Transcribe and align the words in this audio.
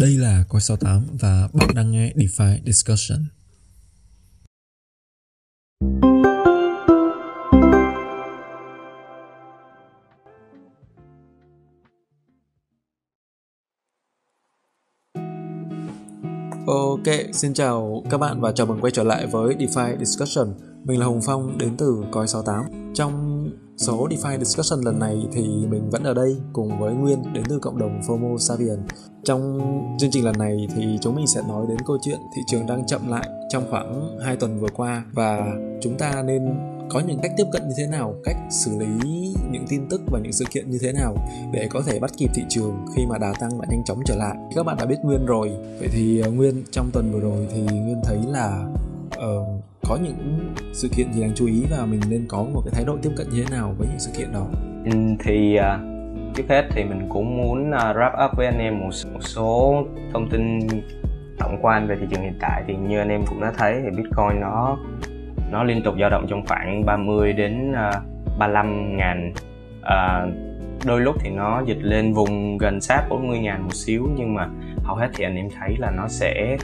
Đây 0.00 0.16
là 0.16 0.44
Coi 0.48 0.60
68 0.60 1.06
và 1.20 1.48
bạn 1.52 1.74
đang 1.74 1.92
nghe 1.92 2.12
DeFi 2.16 2.58
Discussion. 2.66 3.18
Ok, 16.66 17.14
xin 17.32 17.54
chào 17.54 18.04
các 18.10 18.18
bạn 18.18 18.40
và 18.40 18.52
chào 18.52 18.66
mừng 18.66 18.80
quay 18.80 18.90
trở 18.90 19.04
lại 19.04 19.26
với 19.26 19.56
DeFi 19.58 19.98
Discussion. 20.04 20.54
Mình 20.84 21.00
là 21.00 21.06
Hùng 21.06 21.20
Phong 21.26 21.58
đến 21.58 21.76
từ 21.78 22.04
Coi 22.10 22.28
68. 22.28 22.64
Trong 22.94 23.37
số 23.78 24.08
DeFi 24.08 24.38
Discussion 24.38 24.80
lần 24.84 24.98
này 24.98 25.26
thì 25.32 25.42
mình 25.42 25.90
vẫn 25.90 26.02
ở 26.02 26.14
đây 26.14 26.36
cùng 26.52 26.80
với 26.80 26.94
Nguyên 26.94 27.32
đến 27.32 27.44
từ 27.48 27.58
cộng 27.58 27.78
đồng 27.78 28.00
FOMO 28.00 28.38
Savian. 28.38 28.78
Trong 29.24 29.58
chương 29.98 30.10
trình 30.10 30.24
lần 30.24 30.38
này 30.38 30.68
thì 30.76 30.98
chúng 31.00 31.14
mình 31.14 31.26
sẽ 31.26 31.40
nói 31.48 31.66
đến 31.68 31.78
câu 31.86 31.98
chuyện 32.02 32.18
thị 32.36 32.42
trường 32.46 32.66
đang 32.66 32.86
chậm 32.86 33.08
lại 33.08 33.28
trong 33.48 33.70
khoảng 33.70 34.18
2 34.24 34.36
tuần 34.36 34.60
vừa 34.60 34.68
qua 34.74 35.04
và 35.12 35.46
chúng 35.80 35.98
ta 35.98 36.22
nên 36.26 36.42
có 36.90 37.00
những 37.00 37.18
cách 37.22 37.32
tiếp 37.36 37.44
cận 37.52 37.68
như 37.68 37.74
thế 37.76 37.86
nào, 37.86 38.14
cách 38.24 38.36
xử 38.50 38.78
lý 38.78 39.34
những 39.50 39.64
tin 39.68 39.88
tức 39.90 40.00
và 40.12 40.20
những 40.22 40.32
sự 40.32 40.44
kiện 40.50 40.70
như 40.70 40.78
thế 40.80 40.92
nào 40.92 41.16
để 41.52 41.68
có 41.70 41.82
thể 41.86 41.98
bắt 41.98 42.10
kịp 42.16 42.30
thị 42.34 42.42
trường 42.48 42.86
khi 42.96 43.06
mà 43.06 43.18
đà 43.18 43.32
tăng 43.40 43.60
đã 43.60 43.66
nhanh 43.70 43.84
chóng 43.84 44.00
trở 44.06 44.16
lại. 44.16 44.36
Các 44.54 44.66
bạn 44.66 44.76
đã 44.76 44.86
biết 44.86 44.96
Nguyên 45.02 45.26
rồi, 45.26 45.50
vậy 45.78 45.88
thì 45.92 46.20
ờ, 46.20 46.30
Nguyên 46.30 46.62
trong 46.70 46.90
tuần 46.92 47.12
vừa 47.12 47.20
rồi 47.20 47.48
thì 47.54 47.60
Nguyên 47.60 48.00
thấy 48.04 48.18
là 48.26 48.66
uh, 49.18 49.64
có 49.88 49.98
những 50.02 50.54
sự 50.72 50.88
kiện 50.96 51.12
gì 51.12 51.22
đáng 51.22 51.32
chú 51.34 51.46
ý 51.46 51.64
và 51.70 51.86
mình 51.86 52.00
nên 52.08 52.26
có 52.28 52.42
một 52.54 52.62
cái 52.64 52.72
thái 52.74 52.84
độ 52.84 52.96
tiếp 53.02 53.10
cận 53.16 53.26
như 53.30 53.44
thế 53.44 53.56
nào 53.56 53.74
với 53.78 53.88
những 53.88 53.98
sự 53.98 54.10
kiện 54.18 54.32
đó? 54.32 54.46
Ừ, 54.84 54.90
thì 55.20 55.58
uh, 55.58 56.34
trước 56.34 56.44
hết 56.48 56.68
thì 56.70 56.84
mình 56.84 57.08
cũng 57.08 57.36
muốn 57.36 57.70
uh, 57.70 57.74
wrap 57.74 58.26
up 58.26 58.36
với 58.36 58.46
anh 58.46 58.58
em 58.58 58.78
một, 58.78 58.90
một 59.12 59.20
số 59.20 59.84
thông 60.12 60.28
tin 60.30 60.58
tổng 61.38 61.58
quan 61.62 61.86
về 61.86 61.96
thị 62.00 62.06
trường 62.10 62.22
hiện 62.22 62.38
tại. 62.40 62.64
Thì 62.66 62.74
như 62.76 62.98
anh 62.98 63.08
em 63.08 63.24
cũng 63.26 63.40
đã 63.40 63.52
thấy 63.58 63.80
thì 63.82 63.90
Bitcoin 63.90 64.40
nó 64.40 64.78
nó 65.50 65.64
liên 65.64 65.82
tục 65.84 65.94
dao 66.00 66.10
động 66.10 66.26
trong 66.28 66.46
khoảng 66.46 66.86
30 66.86 67.32
đến 67.32 67.72
à, 67.72 67.88
uh, 67.88 68.38
35 68.38 68.96
ngàn. 68.96 69.32
Uh, 69.80 70.34
đôi 70.86 71.00
lúc 71.00 71.16
thì 71.20 71.30
nó 71.30 71.62
dịch 71.66 71.78
lên 71.82 72.12
vùng 72.12 72.58
gần 72.58 72.80
sát 72.80 73.02
40 73.08 73.38
ngàn 73.38 73.62
một 73.62 73.74
xíu 73.74 74.08
nhưng 74.16 74.34
mà 74.34 74.48
hầu 74.82 74.96
hết 74.96 75.08
thì 75.14 75.24
anh 75.24 75.36
em 75.36 75.48
thấy 75.60 75.76
là 75.78 75.90
nó 75.90 76.08
sẽ 76.08 76.56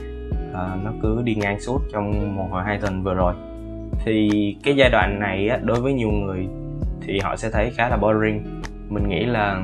à, 0.53 0.77
nó 0.83 0.91
cứ 1.01 1.21
đi 1.21 1.35
ngang 1.35 1.59
suốt 1.59 1.81
trong 1.93 2.35
một 2.35 2.47
hoặc 2.49 2.63
hai 2.65 2.77
tuần 2.77 3.03
vừa 3.03 3.13
rồi. 3.13 3.33
Thì 4.05 4.29
cái 4.63 4.75
giai 4.75 4.89
đoạn 4.89 5.19
này 5.19 5.49
á, 5.49 5.59
đối 5.63 5.81
với 5.81 5.93
nhiều 5.93 6.11
người 6.11 6.47
thì 7.01 7.19
họ 7.19 7.35
sẽ 7.35 7.49
thấy 7.49 7.71
khá 7.75 7.89
là 7.89 7.97
boring. 7.97 8.61
Mình 8.89 9.09
nghĩ 9.09 9.25
là 9.25 9.61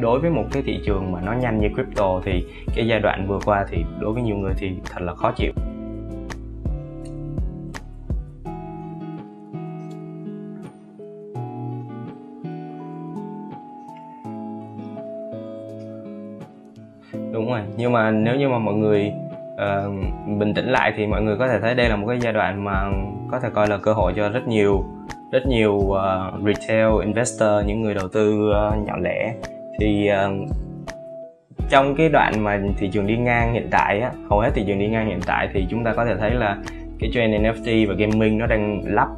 đối 0.00 0.20
với 0.20 0.30
một 0.30 0.44
cái 0.52 0.62
thị 0.66 0.80
trường 0.86 1.12
mà 1.12 1.20
nó 1.20 1.32
nhanh 1.32 1.60
như 1.60 1.68
crypto 1.74 2.20
thì 2.24 2.44
cái 2.74 2.86
giai 2.86 3.00
đoạn 3.00 3.26
vừa 3.28 3.38
qua 3.44 3.66
thì 3.70 3.84
đối 4.00 4.12
với 4.12 4.22
nhiều 4.22 4.36
người 4.36 4.52
thì 4.56 4.72
thật 4.84 5.02
là 5.02 5.14
khó 5.14 5.32
chịu. 5.36 5.52
Đúng 17.32 17.50
rồi 17.50 17.60
nhưng 17.76 17.92
mà 17.92 18.10
nếu 18.10 18.36
như 18.36 18.48
mà 18.48 18.58
mọi 18.58 18.74
người 18.74 19.12
uh, 19.54 20.38
bình 20.38 20.54
tĩnh 20.54 20.66
lại 20.66 20.92
thì 20.96 21.06
mọi 21.06 21.22
người 21.22 21.36
có 21.36 21.48
thể 21.48 21.60
thấy 21.60 21.74
đây 21.74 21.88
là 21.88 21.96
một 21.96 22.06
cái 22.08 22.18
giai 22.20 22.32
đoạn 22.32 22.64
mà 22.64 22.90
có 23.30 23.40
thể 23.40 23.48
coi 23.54 23.68
là 23.68 23.78
cơ 23.78 23.92
hội 23.92 24.12
cho 24.16 24.28
rất 24.28 24.48
nhiều 24.48 24.84
rất 25.32 25.46
nhiều 25.46 25.72
uh, 25.72 25.98
retail 26.46 26.88
investor 27.04 27.66
những 27.66 27.82
người 27.82 27.94
đầu 27.94 28.08
tư 28.08 28.50
uh, 28.50 28.86
nhỏ 28.86 28.96
lẻ. 29.02 29.34
Thì 29.80 30.10
uh, 30.10 30.48
trong 31.70 31.94
cái 31.96 32.08
đoạn 32.08 32.44
mà 32.44 32.60
thị 32.78 32.90
trường 32.92 33.06
đi 33.06 33.16
ngang 33.16 33.52
hiện 33.52 33.68
tại 33.70 34.00
á 34.00 34.10
hầu 34.30 34.40
hết 34.40 34.50
thị 34.54 34.64
trường 34.66 34.78
đi 34.78 34.88
ngang 34.88 35.06
hiện 35.06 35.20
tại 35.26 35.48
thì 35.52 35.66
chúng 35.70 35.84
ta 35.84 35.94
có 35.94 36.04
thể 36.04 36.16
thấy 36.16 36.30
là 36.30 36.56
cái 37.00 37.10
trend 37.14 37.34
NFT 37.34 37.88
và 37.88 37.94
gaming 37.94 38.38
nó 38.38 38.46
đang 38.46 38.82
lắp 38.84 39.08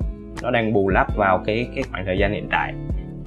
nó 0.42 0.50
đang 0.50 0.72
bù 0.72 0.88
lắp 0.88 1.16
vào 1.16 1.42
cái 1.46 1.68
cái 1.74 1.84
khoảng 1.90 2.06
thời 2.06 2.18
gian 2.18 2.32
hiện 2.32 2.48
tại. 2.50 2.74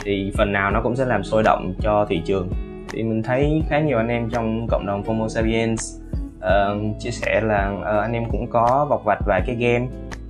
Thì 0.05 0.31
phần 0.37 0.51
nào 0.53 0.71
nó 0.71 0.81
cũng 0.81 0.95
sẽ 0.95 1.05
làm 1.05 1.23
sôi 1.23 1.43
động 1.43 1.73
cho 1.81 2.05
thị 2.09 2.21
trường. 2.25 2.49
Thì 2.89 3.03
mình 3.03 3.23
thấy 3.23 3.63
khá 3.69 3.79
nhiều 3.79 3.97
anh 3.97 4.07
em 4.07 4.29
trong 4.29 4.67
cộng 4.69 4.85
đồng 4.85 5.03
FOMO 5.03 5.27
Sapiens 5.27 5.99
uh, 6.39 6.99
chia 6.99 7.11
sẻ 7.11 7.41
là 7.41 7.71
uh, 7.79 8.01
anh 8.01 8.13
em 8.13 8.25
cũng 8.31 8.47
có 8.47 8.87
bọc 8.89 9.05
vạch 9.05 9.19
vài 9.25 9.41
cái 9.45 9.55
game. 9.55 9.87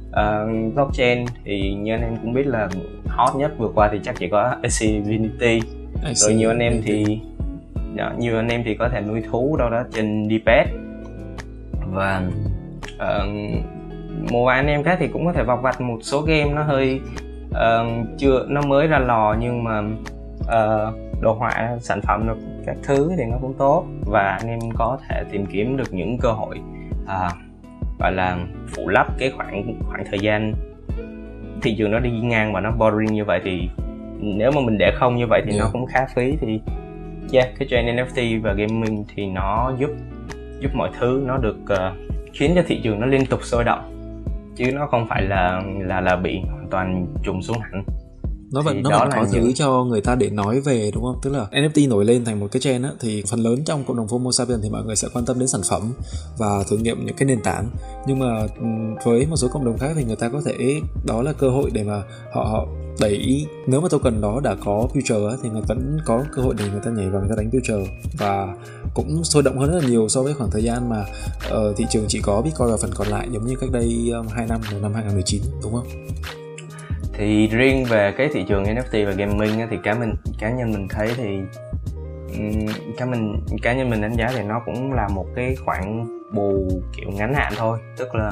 Uh, 0.09 0.73
blockchain 0.73 1.25
thì 1.45 1.73
như 1.73 1.93
anh 1.93 2.01
em 2.01 2.17
cũng 2.21 2.33
biết 2.33 2.47
là 2.47 2.69
hot 3.07 3.35
nhất 3.35 3.51
vừa 3.57 3.69
qua 3.75 3.89
thì 3.91 3.99
chắc 4.03 4.15
chỉ 4.19 4.27
có 4.27 4.55
Infinity 4.61 5.61
rồi 6.13 6.33
nhiều 6.33 6.49
anh 6.49 6.59
em 6.59 6.81
thì 6.85 7.21
đó, 7.95 8.11
nhiều 8.17 8.35
anh 8.35 8.47
em 8.47 8.63
thì 8.65 8.75
có 8.75 8.89
thể 8.89 9.01
nuôi 9.01 9.21
thú 9.31 9.57
đâu 9.57 9.69
đó 9.69 9.83
trên 9.93 10.29
Dpad 10.29 10.67
và 11.93 12.21
uh, 12.95 13.29
một 14.31 14.45
vài 14.45 14.57
anh 14.57 14.67
em 14.67 14.83
khác 14.83 14.97
thì 14.99 15.07
cũng 15.07 15.25
có 15.25 15.33
thể 15.33 15.43
bọc 15.43 15.61
vạch 15.61 15.81
một 15.81 15.97
số 16.01 16.21
game 16.21 16.53
nó 16.53 16.63
hơi 16.63 17.01
uh, 17.49 18.07
chưa 18.17 18.45
nó 18.49 18.61
mới 18.61 18.87
ra 18.87 18.99
lò 18.99 19.35
nhưng 19.39 19.63
mà 19.63 19.79
uh, 20.41 21.08
đồ 21.21 21.33
họa 21.33 21.77
sản 21.81 22.01
phẩm 22.01 22.27
được 22.27 22.37
các 22.65 22.77
thứ 22.83 23.11
thì 23.17 23.23
nó 23.25 23.37
cũng 23.41 23.53
tốt. 23.57 23.85
Và 24.05 24.37
anh 24.41 24.47
em 24.47 24.59
có 24.75 24.97
thể 25.07 25.23
tìm 25.31 25.45
kiếm 25.45 25.77
được 25.77 25.93
những 25.93 26.17
cơ 26.17 26.31
hội 26.31 26.59
à, 27.07 27.29
gọi 27.99 28.11
là 28.11 28.37
phủ 28.75 28.89
lấp 28.89 29.07
cái 29.17 29.31
khoảng 29.31 29.79
khoảng 29.87 30.03
thời 30.09 30.19
gian 30.19 30.53
thị 31.61 31.75
trường 31.77 31.91
nó 31.91 31.99
đi 31.99 32.09
ngang 32.09 32.53
và 32.53 32.61
nó 32.61 32.71
boring 32.71 33.13
như 33.13 33.25
vậy 33.25 33.41
thì 33.43 33.69
nếu 34.21 34.51
mà 34.51 34.61
mình 34.61 34.77
để 34.77 34.91
không 34.95 35.15
như 35.15 35.27
vậy 35.27 35.41
thì 35.45 35.51
yeah. 35.51 35.61
nó 35.63 35.69
cũng 35.71 35.85
khá 35.85 36.05
phí. 36.15 36.37
Thì 36.41 36.59
yeah 37.33 37.49
cái 37.59 37.67
trend 37.71 37.89
NFT 37.89 38.41
và 38.41 38.53
gaming 38.53 39.05
thì 39.15 39.25
nó 39.25 39.73
giúp 39.79 39.89
giúp 40.59 40.71
mọi 40.73 40.89
thứ 40.99 41.23
nó 41.27 41.37
được 41.37 41.57
uh, 41.63 41.79
khiến 42.33 42.51
cho 42.55 42.61
thị 42.67 42.81
trường 42.83 42.99
nó 42.99 43.05
liên 43.05 43.25
tục 43.25 43.43
sôi 43.43 43.63
động. 43.63 43.95
Chứ 44.55 44.71
nó 44.73 44.87
không 44.87 45.07
phải 45.09 45.21
là 45.21 45.61
là 45.79 46.01
là 46.01 46.15
bị 46.15 46.41
hoàn 46.51 46.67
toàn 46.71 47.05
trùng 47.23 47.41
xuống 47.41 47.57
hẳn 47.59 47.83
nó 48.51 48.61
vẫn 48.61 48.83
nó 48.83 48.99
vẫn 48.99 49.09
có 49.11 49.25
thứ 49.31 49.39
những... 49.39 49.53
cho 49.53 49.83
người 49.83 50.01
ta 50.01 50.15
để 50.15 50.29
nói 50.29 50.61
về 50.61 50.91
đúng 50.93 51.03
không? 51.03 51.19
Tức 51.21 51.29
là 51.29 51.47
NFT 51.51 51.89
nổi 51.89 52.05
lên 52.05 52.25
thành 52.25 52.39
một 52.39 52.47
cái 52.51 52.61
trend 52.61 52.85
á 52.85 52.91
thì 52.99 53.23
phần 53.27 53.39
lớn 53.39 53.63
trong 53.65 53.83
cộng 53.83 53.97
đồng 53.97 54.07
FOMO 54.07 54.31
Sapien 54.31 54.59
thì 54.63 54.69
mọi 54.69 54.83
người 54.83 54.95
sẽ 54.95 55.07
quan 55.13 55.25
tâm 55.25 55.39
đến 55.39 55.47
sản 55.47 55.61
phẩm 55.69 55.93
và 56.37 56.63
thử 56.69 56.77
nghiệm 56.77 57.05
những 57.05 57.15
cái 57.15 57.25
nền 57.25 57.41
tảng. 57.41 57.69
Nhưng 58.07 58.19
mà 58.19 58.47
với 59.05 59.25
một 59.25 59.35
số 59.35 59.47
cộng 59.47 59.65
đồng 59.65 59.77
khác 59.77 59.91
thì 59.95 60.03
người 60.03 60.15
ta 60.15 60.29
có 60.29 60.41
thể 60.45 60.81
đó 61.05 61.21
là 61.21 61.33
cơ 61.33 61.49
hội 61.49 61.69
để 61.73 61.83
mà 61.83 62.03
họ 62.33 62.43
họ 62.43 62.67
đẩy 62.99 63.47
nếu 63.67 63.81
mà 63.81 63.87
token 63.89 64.21
đó 64.21 64.39
đã 64.43 64.55
có 64.65 64.87
future 64.93 65.37
thì 65.43 65.49
người 65.49 65.61
vẫn 65.67 65.97
có 66.05 66.23
cơ 66.35 66.41
hội 66.41 66.55
để 66.57 66.65
người 66.71 66.81
ta 66.85 66.91
nhảy 66.91 67.09
vào 67.09 67.21
người 67.21 67.29
ta 67.29 67.35
đánh 67.37 67.49
future. 67.49 67.85
Và 68.17 68.55
cũng 68.93 69.23
sôi 69.23 69.43
động 69.43 69.57
hơn 69.57 69.71
rất 69.71 69.79
là 69.83 69.89
nhiều 69.89 70.09
so 70.09 70.23
với 70.23 70.33
khoảng 70.33 70.51
thời 70.51 70.63
gian 70.63 70.89
mà 70.89 71.05
uh, 71.47 71.77
thị 71.77 71.85
trường 71.89 72.05
chỉ 72.07 72.21
có 72.21 72.41
Bitcoin 72.41 72.69
và 72.69 72.77
phần 72.77 72.91
còn 72.95 73.07
lại 73.07 73.27
giống 73.31 73.45
như 73.45 73.55
cách 73.61 73.71
đây 73.71 74.11
um, 74.13 74.27
2 74.27 74.47
năm 74.47 74.61
năm 74.81 74.93
2019 74.93 75.41
đúng 75.61 75.73
không? 75.73 75.87
Thì 77.19 77.47
riêng 77.47 77.85
về 77.85 78.13
cái 78.17 78.29
thị 78.33 78.45
trường 78.47 78.63
NFT 78.63 79.05
và 79.05 79.11
gaming 79.11 79.67
thì 79.69 79.77
cá 79.83 79.93
mình 79.93 80.13
cá 80.39 80.49
nhân 80.49 80.71
mình 80.71 80.87
thấy 80.87 81.09
thì 81.17 81.39
cá 82.97 83.05
mình 83.05 83.45
cá 83.61 83.73
nhân 83.73 83.89
mình 83.89 84.01
đánh 84.01 84.13
giá 84.13 84.31
thì 84.35 84.43
nó 84.43 84.61
cũng 84.65 84.93
là 84.93 85.07
một 85.07 85.25
cái 85.35 85.55
khoản 85.65 86.05
bù 86.33 86.67
kiểu 86.97 87.11
ngắn 87.11 87.33
hạn 87.33 87.53
thôi. 87.57 87.79
Tức 87.97 88.15
là 88.15 88.31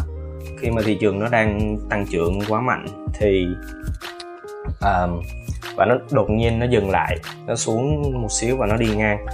khi 0.59 0.71
mà 0.71 0.81
thị 0.85 0.97
trường 1.01 1.19
nó 1.19 1.29
đang 1.29 1.77
tăng 1.89 2.05
trưởng 2.05 2.39
quá 2.49 2.61
mạnh 2.61 2.85
thì 3.19 3.45
um, 4.81 5.21
và 5.75 5.85
nó 5.85 5.95
đột 6.11 6.29
nhiên 6.29 6.59
nó 6.59 6.65
dừng 6.65 6.89
lại 6.89 7.17
nó 7.47 7.55
xuống 7.55 8.11
một 8.21 8.31
xíu 8.31 8.57
và 8.57 8.67
nó 8.67 8.77
đi 8.77 8.95
ngang 8.95 9.25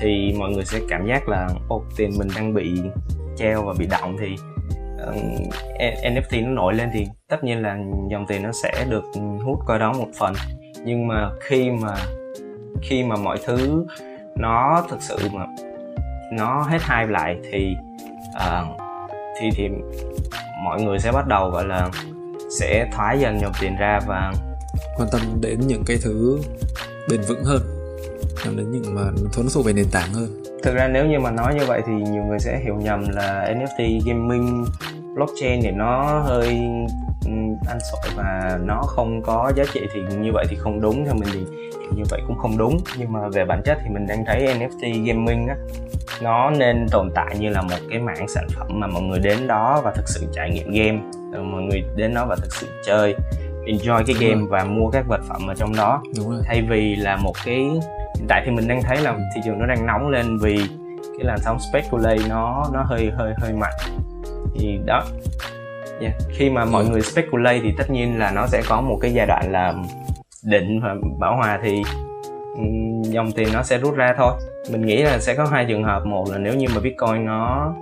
thì 0.00 0.34
mọi 0.38 0.50
người 0.50 0.64
sẽ 0.64 0.80
cảm 0.88 1.06
giác 1.06 1.28
là 1.28 1.48
ô 1.68 1.82
tiền 1.96 2.10
mình 2.18 2.28
đang 2.36 2.54
bị 2.54 2.80
treo 3.36 3.62
và 3.62 3.74
bị 3.78 3.86
động 3.86 4.16
thì 4.20 4.36
uh, 5.08 5.14
NFT 6.02 6.44
nó 6.44 6.50
nổi 6.50 6.74
lên 6.74 6.88
thì 6.92 7.06
tất 7.28 7.44
nhiên 7.44 7.62
là 7.62 7.78
dòng 8.10 8.26
tiền 8.28 8.42
nó 8.42 8.50
sẽ 8.62 8.84
được 8.88 9.04
hút 9.44 9.58
coi 9.66 9.78
đó 9.78 9.92
một 9.92 10.08
phần. 10.18 10.34
Nhưng 10.84 11.08
mà 11.08 11.30
khi 11.40 11.70
mà 11.70 11.96
khi 12.82 13.04
mà 13.04 13.16
mọi 13.16 13.38
thứ 13.46 13.86
nó 14.36 14.86
thực 14.90 15.02
sự 15.02 15.16
mà 15.32 15.46
nó 16.32 16.62
hết 16.62 16.78
hai 16.80 17.06
lại 17.06 17.36
thì 17.50 17.76
uh, 18.36 18.80
thì 19.40 19.50
thì 19.56 19.68
mọi 20.64 20.82
người 20.82 20.98
sẽ 20.98 21.12
bắt 21.12 21.26
đầu 21.26 21.50
gọi 21.50 21.64
là 21.64 21.90
sẽ 22.60 22.90
thoái 22.92 23.20
dần 23.20 23.40
dòng 23.40 23.52
tiền 23.60 23.76
ra 23.76 24.00
và 24.06 24.32
quan 24.96 25.08
tâm 25.12 25.20
đến 25.40 25.60
những 25.60 25.82
cái 25.86 25.96
thứ 26.02 26.40
bền 27.10 27.20
vững 27.20 27.44
hơn 27.44 27.60
nhằm 28.44 28.56
đến 28.56 28.70
những 28.70 28.94
mà 28.94 29.02
nó 29.34 29.42
thuộc 29.54 29.66
về 29.66 29.72
nền 29.72 29.86
tảng 29.92 30.12
hơn. 30.12 30.42
Thực 30.62 30.74
ra 30.74 30.88
nếu 30.88 31.06
như 31.06 31.18
mà 31.18 31.30
nói 31.30 31.54
như 31.54 31.64
vậy 31.66 31.82
thì 31.86 31.92
nhiều 31.92 32.24
người 32.24 32.38
sẽ 32.38 32.60
hiểu 32.64 32.74
nhầm 32.74 33.08
là 33.08 33.54
NFT 33.54 34.00
gaming 34.06 34.64
blockchain 35.14 35.62
thì 35.62 35.70
nó 35.70 36.18
hơi 36.18 36.46
ăn 37.68 37.78
sổi 37.92 38.10
và 38.16 38.58
nó 38.64 38.82
không 38.82 39.22
có 39.22 39.52
giá 39.56 39.64
trị 39.72 39.80
thì 39.94 40.00
như 40.16 40.30
vậy 40.32 40.46
thì 40.48 40.56
không 40.56 40.80
đúng. 40.80 41.04
Theo 41.04 41.14
mình 41.14 41.28
thì 41.32 41.40
như 41.96 42.02
vậy 42.10 42.20
cũng 42.26 42.38
không 42.38 42.58
đúng. 42.58 42.78
Nhưng 42.98 43.12
mà 43.12 43.28
về 43.28 43.44
bản 43.44 43.62
chất 43.64 43.78
thì 43.82 43.88
mình 43.90 44.06
đang 44.06 44.24
thấy 44.24 44.46
NFT 44.46 45.04
gaming 45.06 45.48
á 45.48 45.56
nó 46.22 46.50
nên 46.50 46.86
tồn 46.90 47.10
tại 47.14 47.36
như 47.38 47.48
là 47.48 47.62
một 47.62 47.76
cái 47.90 47.98
mảng 47.98 48.28
sản 48.28 48.46
phẩm 48.56 48.66
mà 48.70 48.86
mọi 48.86 49.02
người 49.02 49.18
đến 49.18 49.46
đó 49.46 49.80
và 49.84 49.92
thực 49.96 50.08
sự 50.08 50.26
trải 50.32 50.50
nghiệm 50.50 50.72
game. 50.72 50.98
Mọi 51.42 51.62
người 51.62 51.84
đến 51.96 52.14
đó 52.14 52.26
và 52.28 52.36
thực 52.36 52.54
sự 52.54 52.66
chơi 52.86 53.14
enjoy 53.66 54.02
cái 54.06 54.16
game 54.20 54.42
và 54.48 54.64
mua 54.64 54.90
các 54.90 55.06
vật 55.08 55.20
phẩm 55.28 55.46
ở 55.50 55.54
trong 55.54 55.76
đó. 55.76 56.02
Đúng 56.16 56.30
rồi. 56.30 56.40
thay 56.44 56.62
vì 56.70 56.96
là 56.96 57.16
một 57.16 57.34
cái 57.44 57.56
hiện 58.14 58.26
tại 58.28 58.42
thì 58.44 58.50
mình 58.50 58.68
đang 58.68 58.82
thấy 58.82 58.96
là 58.96 59.18
thị 59.34 59.40
trường 59.44 59.58
nó 59.58 59.66
đang 59.66 59.86
nóng 59.86 60.08
lên 60.08 60.38
vì 60.38 60.56
cái 61.02 61.24
làn 61.24 61.38
sóng 61.38 61.58
speculate 61.70 62.28
nó 62.28 62.64
nó 62.72 62.82
hơi 62.82 63.10
hơi 63.16 63.34
hơi 63.38 63.52
mạnh 63.52 63.74
thì 64.54 64.78
đó. 64.86 65.04
Yeah. 66.00 66.14
khi 66.28 66.50
mà 66.50 66.64
mọi 66.64 66.84
người 66.84 67.02
speculate 67.02 67.60
thì 67.62 67.74
tất 67.78 67.90
nhiên 67.90 68.18
là 68.18 68.30
nó 68.30 68.46
sẽ 68.46 68.62
có 68.68 68.80
một 68.80 68.98
cái 69.00 69.12
giai 69.12 69.26
đoạn 69.26 69.52
là 69.52 69.74
định 70.44 70.80
và 70.80 70.94
bảo 71.18 71.36
hòa 71.36 71.58
thì 71.62 71.82
dòng 73.02 73.32
tiền 73.32 73.48
nó 73.52 73.62
sẽ 73.62 73.78
rút 73.78 73.94
ra 73.94 74.14
thôi. 74.16 74.32
Mình 74.70 74.86
nghĩ 74.86 75.02
là 75.02 75.18
sẽ 75.18 75.34
có 75.34 75.44
hai 75.44 75.64
trường 75.64 75.84
hợp. 75.84 76.06
Một 76.06 76.30
là 76.30 76.38
nếu 76.38 76.54
như 76.54 76.66
mà 76.74 76.80
bitcoin 76.80 77.26
nó 77.26 77.74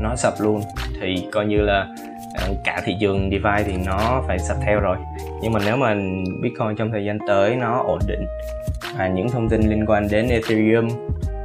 nó 0.00 0.16
sập 0.16 0.34
luôn 0.40 0.62
thì 1.00 1.28
coi 1.32 1.46
như 1.46 1.56
là 1.56 1.86
ờ, 2.34 2.54
cả 2.64 2.82
thị 2.84 2.96
trường 3.00 3.30
DeFi 3.30 3.62
thì 3.64 3.72
nó 3.86 4.22
phải 4.26 4.38
sập 4.38 4.56
theo 4.66 4.80
rồi. 4.80 4.96
Nhưng 5.42 5.52
mà 5.52 5.60
nếu 5.64 5.76
mà 5.76 5.94
Bitcoin 6.42 6.76
trong 6.76 6.90
thời 6.90 7.04
gian 7.04 7.18
tới 7.26 7.56
nó 7.56 7.82
ổn 7.86 7.98
định 8.06 8.26
và 8.98 9.08
những 9.08 9.28
thông 9.28 9.48
tin 9.48 9.60
liên 9.60 9.84
quan 9.86 10.08
đến 10.10 10.28
Ethereum 10.28 10.88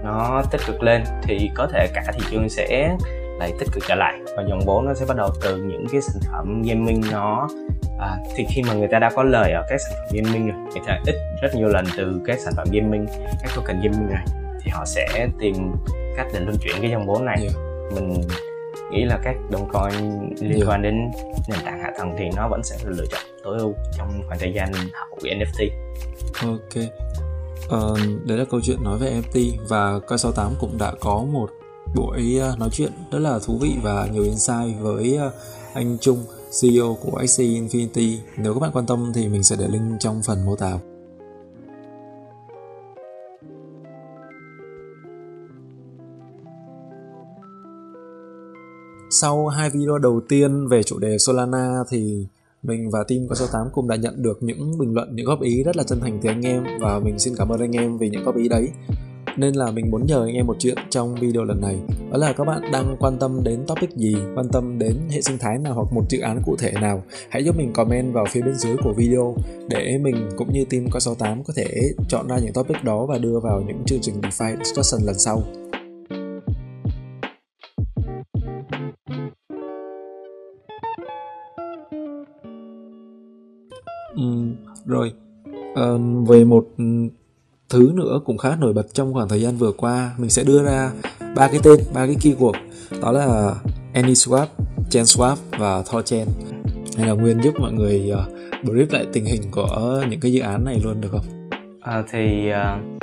nó 0.04 0.44
tích 0.52 0.62
cực 0.68 0.84
lên 0.84 1.04
thì 1.24 1.50
có 1.56 1.68
thể 1.68 1.88
cả 1.94 2.04
thị 2.14 2.26
trường 2.32 2.50
sẽ 2.50 2.96
lại 3.40 3.54
tích 3.60 3.68
cực 3.72 3.84
trở 3.88 3.96
lại 3.96 4.14
và 4.38 4.44
dòng 4.50 4.60
vốn 4.66 4.86
nó 4.86 4.94
sẽ 4.94 5.06
bắt 5.06 5.18
đầu 5.18 5.30
từ 5.42 5.58
những 5.58 5.86
cái 5.92 6.02
sản 6.02 6.22
phẩm 6.32 6.62
gaming 6.62 7.02
nó 7.12 7.48
à, 8.00 8.18
thì 8.36 8.46
khi 8.50 8.62
mà 8.64 8.74
người 8.74 8.88
ta 8.92 9.00
đã 9.00 9.10
có 9.16 9.24
lời 9.24 9.52
ở 9.52 9.64
các 9.70 9.82
sản 9.82 9.94
phẩm 9.98 10.08
gaming 10.12 10.48
rồi 10.48 10.58
người 10.74 10.84
ta 10.88 11.00
ít 11.06 11.16
rất 11.42 11.50
nhiều 11.56 11.68
lần 11.68 11.86
từ 11.98 12.22
các 12.26 12.40
sản 12.40 12.54
phẩm 12.58 12.68
gaming 12.72 13.06
các 13.44 13.52
token 13.56 13.82
gaming 13.82 14.10
này 14.10 14.26
thì 14.62 14.72
họ 14.72 14.86
sẽ 14.86 15.28
tìm 15.40 15.54
cách 16.18 16.28
để 16.34 16.40
luân 16.40 16.58
chuyển 16.62 16.76
cái 16.82 16.92
dòng 16.92 17.08
vốn 17.08 17.26
này 17.26 17.48
mình 17.96 18.22
nghĩ 18.92 19.06
là 19.06 19.20
các 19.24 19.36
đồng 19.52 19.70
coin 19.74 20.30
liên 20.40 20.64
quan 20.68 20.82
đến 20.82 21.12
nền 21.50 21.60
tảng 21.66 21.80
hạ 21.80 21.92
tầng 21.98 22.16
thì 22.20 22.26
nó 22.36 22.48
vẫn 22.48 22.64
sẽ 22.64 22.76
là 22.84 22.92
lựa 22.98 23.06
chọn 23.12 23.22
tối 23.44 23.58
ưu 23.60 23.74
trong 23.98 24.22
khoảng 24.28 24.40
thời 24.40 24.54
gian 24.54 24.72
hậu 24.74 25.08
của 25.10 25.28
NFT. 25.28 25.70
Ok. 26.42 26.84
Uh, 27.66 28.00
đấy 28.26 28.38
là 28.38 28.46
câu 28.50 28.62
chuyện 28.64 28.84
nói 28.84 28.98
về 28.98 29.22
NFT 29.22 29.52
và 29.70 30.00
Coi68 30.08 30.50
cũng 30.60 30.78
đã 30.78 30.92
có 31.00 31.26
một 31.32 31.50
buổi 31.96 32.38
ờ, 32.40 32.56
nói 32.60 32.70
chuyện 32.72 32.92
rất 33.12 33.20
là 33.20 33.40
thú 33.40 33.58
vị 33.62 33.76
và 33.84 34.08
nhiều 34.14 34.24
insight 34.24 34.80
với 34.82 35.16
ờ, 35.16 35.32
anh 35.74 35.98
Trung, 36.02 36.18
CEO 36.62 36.98
của 37.02 37.22
XC 37.28 37.40
Infinity. 37.40 38.18
Nếu 38.38 38.54
các 38.54 38.60
bạn 38.60 38.72
quan 38.74 38.86
tâm 38.86 39.12
thì 39.16 39.30
mình 39.30 39.44
sẽ 39.44 39.56
để 39.60 39.68
link 39.68 40.00
trong 40.00 40.22
phần 40.24 40.46
mô 40.46 40.56
tả. 40.56 40.78
Sau 49.10 49.48
hai 49.48 49.70
video 49.70 49.98
đầu 49.98 50.22
tiên 50.30 50.68
về 50.68 50.84
chủ 50.84 51.00
đề 51.00 51.18
Solana 51.18 51.84
thì 51.90 52.28
mình 52.64 52.90
và 52.90 53.04
team 53.08 53.28
có 53.30 53.36
số 53.36 53.46
8 53.52 53.68
cũng 53.74 53.88
đã 53.88 53.96
nhận 53.96 54.24
được 54.24 54.44
những 54.44 54.78
bình 54.78 54.94
luận, 54.94 55.16
những 55.16 55.26
góp 55.26 55.42
ý 55.42 55.64
rất 55.64 55.78
là 55.78 55.84
chân 55.84 56.00
thành 56.00 56.20
từ 56.24 56.30
anh 56.30 56.42
em 56.42 56.64
và 56.82 57.00
mình 57.00 57.20
xin 57.20 57.34
cảm 57.38 57.50
ơn 57.50 57.60
anh 57.60 57.72
em 57.72 57.98
vì 57.98 58.10
những 58.10 58.24
góp 58.24 58.36
ý 58.36 58.50
đấy 58.50 58.70
nên 59.38 59.54
là 59.54 59.72
mình 59.72 59.92
muốn 59.92 60.06
nhờ 60.06 60.26
anh 60.26 60.36
em 60.36 60.48
một 60.48 60.56
chuyện 60.60 60.78
trong 60.90 61.16
video 61.16 61.44
lần 61.44 61.62
này. 61.62 61.76
Đó 62.12 62.18
là 62.18 62.34
các 62.34 62.44
bạn 62.44 62.72
đang 62.72 62.96
quan 63.00 63.18
tâm 63.20 63.44
đến 63.44 63.60
topic 63.68 63.90
gì 63.90 64.16
quan 64.36 64.50
tâm 64.50 64.80
đến 64.80 64.98
hệ 65.10 65.22
sinh 65.22 65.38
thái 65.38 65.58
nào 65.58 65.74
hoặc 65.74 65.94
một 65.94 66.04
dự 66.10 66.20
án 66.20 66.42
cụ 66.46 66.56
thể 66.60 66.72
nào 66.82 67.04
hãy 67.30 67.44
giúp 67.44 67.58
mình 67.58 67.74
comment 67.74 68.14
vào 68.14 68.26
phía 68.30 68.42
bên 68.42 68.56
dưới 68.56 68.78
của 68.84 68.94
video 68.94 69.36
để 69.70 69.98
mình 70.02 70.30
cũng 70.38 70.54
như 70.54 70.66
team 70.66 70.90
coi 70.90 71.02
68 71.02 71.44
có 71.44 71.54
thể 71.56 71.68
chọn 72.08 72.28
ra 72.28 72.38
những 72.38 72.54
topic 72.54 72.84
đó 72.84 73.06
và 73.06 73.18
đưa 73.18 73.40
vào 73.40 73.62
những 73.62 73.84
chương 73.86 74.02
trình 74.02 74.22
DeFi 74.22 74.56
discussion 74.64 75.02
lần 75.06 75.20
sau. 75.20 75.44
Ừ, 84.16 84.22
rồi. 84.86 85.14
À, 85.76 85.88
về 86.28 86.44
một 86.44 86.68
thứ 87.74 87.92
nữa 87.96 88.20
cũng 88.26 88.38
khá 88.38 88.56
nổi 88.60 88.74
bật 88.74 88.94
trong 88.94 89.14
khoảng 89.14 89.30
thời 89.30 89.42
gian 89.42 89.58
vừa 89.58 89.72
qua. 89.72 90.12
Mình 90.18 90.30
sẽ 90.30 90.44
đưa 90.44 90.64
ra 90.64 90.92
ba 91.36 91.48
cái 91.48 91.60
tên 91.64 91.80
ba 91.94 92.06
cái 92.06 92.16
keyword. 92.16 92.54
Đó 93.02 93.12
là 93.12 93.56
AnySwap, 93.94 94.46
ChainSwap 94.90 95.36
và 95.58 95.84
ThorChain 95.92 96.28
hay 96.98 97.08
là 97.08 97.14
Nguyên 97.14 97.42
giúp 97.44 97.54
mọi 97.60 97.72
người 97.72 98.12
uh, 98.14 98.66
brief 98.66 98.86
lại 98.90 99.06
tình 99.14 99.26
hình 99.26 99.42
của 99.52 100.04
những 100.10 100.20
cái 100.20 100.32
dự 100.32 100.42
án 100.42 100.66
này 100.66 100.82
luôn 100.84 101.02
được 101.02 101.10
không? 101.12 101.50
À, 101.82 102.04
thì 102.12 102.52
uh, 102.52 103.02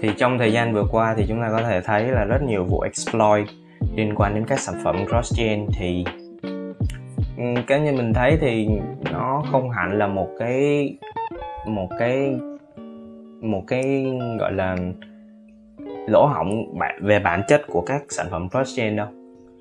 thì 0.00 0.08
trong 0.18 0.38
thời 0.38 0.52
gian 0.52 0.74
vừa 0.74 0.84
qua 0.90 1.14
thì 1.18 1.24
chúng 1.28 1.40
ta 1.40 1.50
có 1.50 1.62
thể 1.62 1.80
thấy 1.80 2.08
là 2.08 2.24
rất 2.24 2.42
nhiều 2.42 2.64
vụ 2.64 2.80
exploit 2.80 3.46
liên 3.96 4.14
quan 4.14 4.34
đến 4.34 4.44
các 4.48 4.60
sản 4.60 4.74
phẩm 4.84 4.96
cross 5.06 5.36
chain. 5.36 5.66
Thì 5.78 6.04
ừ, 7.36 7.44
cá 7.66 7.78
nhân 7.78 7.96
mình 7.96 8.12
thấy 8.14 8.38
thì 8.40 8.68
nó 9.12 9.44
không 9.52 9.70
hẳn 9.70 9.98
là 9.98 10.06
một 10.06 10.28
cái 10.38 10.88
một 11.66 11.88
cái 11.98 12.34
một 13.40 13.64
cái 13.66 14.06
gọi 14.38 14.52
là 14.52 14.76
lỗ 16.08 16.26
hỏng 16.26 16.78
về 17.02 17.18
bản 17.18 17.42
chất 17.48 17.62
của 17.66 17.80
các 17.80 18.02
sản 18.08 18.26
phẩm 18.30 18.48
cross 18.48 18.76
chain 18.76 18.96
đâu. 18.96 19.06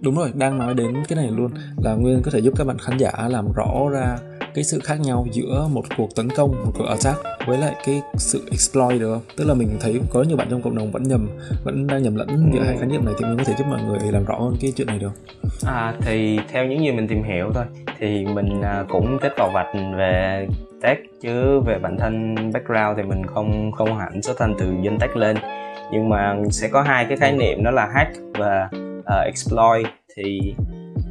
Đúng 0.02 0.16
rồi 0.16 0.32
đang 0.34 0.58
nói 0.58 0.74
đến 0.74 0.94
cái 1.08 1.16
này 1.16 1.32
luôn 1.32 1.52
là 1.84 1.94
nguyên 1.94 2.22
có 2.24 2.32
thể 2.32 2.40
giúp 2.40 2.54
các 2.58 2.68
bạn 2.68 2.78
khán 2.78 2.98
giả 2.98 3.12
làm 3.30 3.52
rõ 3.56 3.90
ra 3.92 4.18
cái 4.54 4.64
sự 4.64 4.80
khác 4.80 5.00
nhau 5.00 5.26
giữa 5.32 5.68
một 5.74 5.84
cuộc 5.98 6.16
tấn 6.16 6.30
công 6.30 6.52
một 6.66 6.72
cuộc 6.78 6.86
attack 6.86 7.20
với 7.48 7.58
lại 7.58 7.76
cái 7.86 8.02
sự 8.16 8.42
exploit 8.52 9.00
được 9.00 9.14
không? 9.14 9.24
Tức 9.38 9.46
là 9.48 9.54
mình 9.54 9.70
thấy 9.80 10.00
có 10.10 10.24
nhiều 10.24 10.38
bạn 10.38 10.48
trong 10.50 10.62
cộng 10.62 10.76
đồng 10.76 10.92
vẫn 10.92 11.04
nhầm 11.04 11.30
vẫn 11.64 11.88
đang 11.88 12.04
nhầm 12.04 12.16
lẫn 12.16 12.52
giữa 12.54 12.64
hai 12.64 12.78
khái 12.78 12.88
niệm 12.88 13.06
này 13.06 13.14
thì 13.20 13.26
mình 13.26 13.38
có 13.38 13.44
thể 13.44 13.54
giúp 13.58 13.66
mọi 13.70 13.84
người 13.84 14.00
làm 14.12 14.26
rõ 14.26 14.40
hơn 14.40 14.56
cái 14.62 14.72
chuyện 14.76 14.88
này 14.88 15.00
được 15.00 15.12
à 15.66 15.96
thì 16.02 16.40
theo 16.52 16.66
những 16.66 16.80
gì 16.80 16.92
mình 16.92 17.08
tìm 17.08 17.24
hiểu 17.24 17.52
thôi 17.54 17.66
thì 18.00 18.26
mình 18.26 18.62
à, 18.62 18.86
cũng 18.90 19.18
kết 19.22 19.34
vào 19.38 19.50
vạch 19.54 19.68
về 19.98 20.48
tech 20.82 20.98
chứ 21.22 21.60
về 21.60 21.80
bản 21.80 21.98
thân 21.98 22.36
background 22.36 22.98
thì 22.98 23.04
mình 23.04 23.26
không 23.26 23.72
không 23.72 23.98
hẳn 23.98 24.22
xuất 24.22 24.38
thân 24.38 24.56
từ 24.60 24.76
dân 24.82 25.00
tech 25.00 25.16
lên. 25.16 25.38
Nhưng 25.92 26.10
mà 26.10 26.36
sẽ 26.52 26.68
có 26.68 26.82
hai 26.82 27.06
cái 27.06 27.18
khái 27.18 27.32
niệm 27.32 27.64
đó 27.64 27.72
là 27.72 27.88
hack 27.94 28.12
và 28.34 28.70
uh, 29.00 29.26
exploit. 29.26 29.86
Thì 30.16 30.56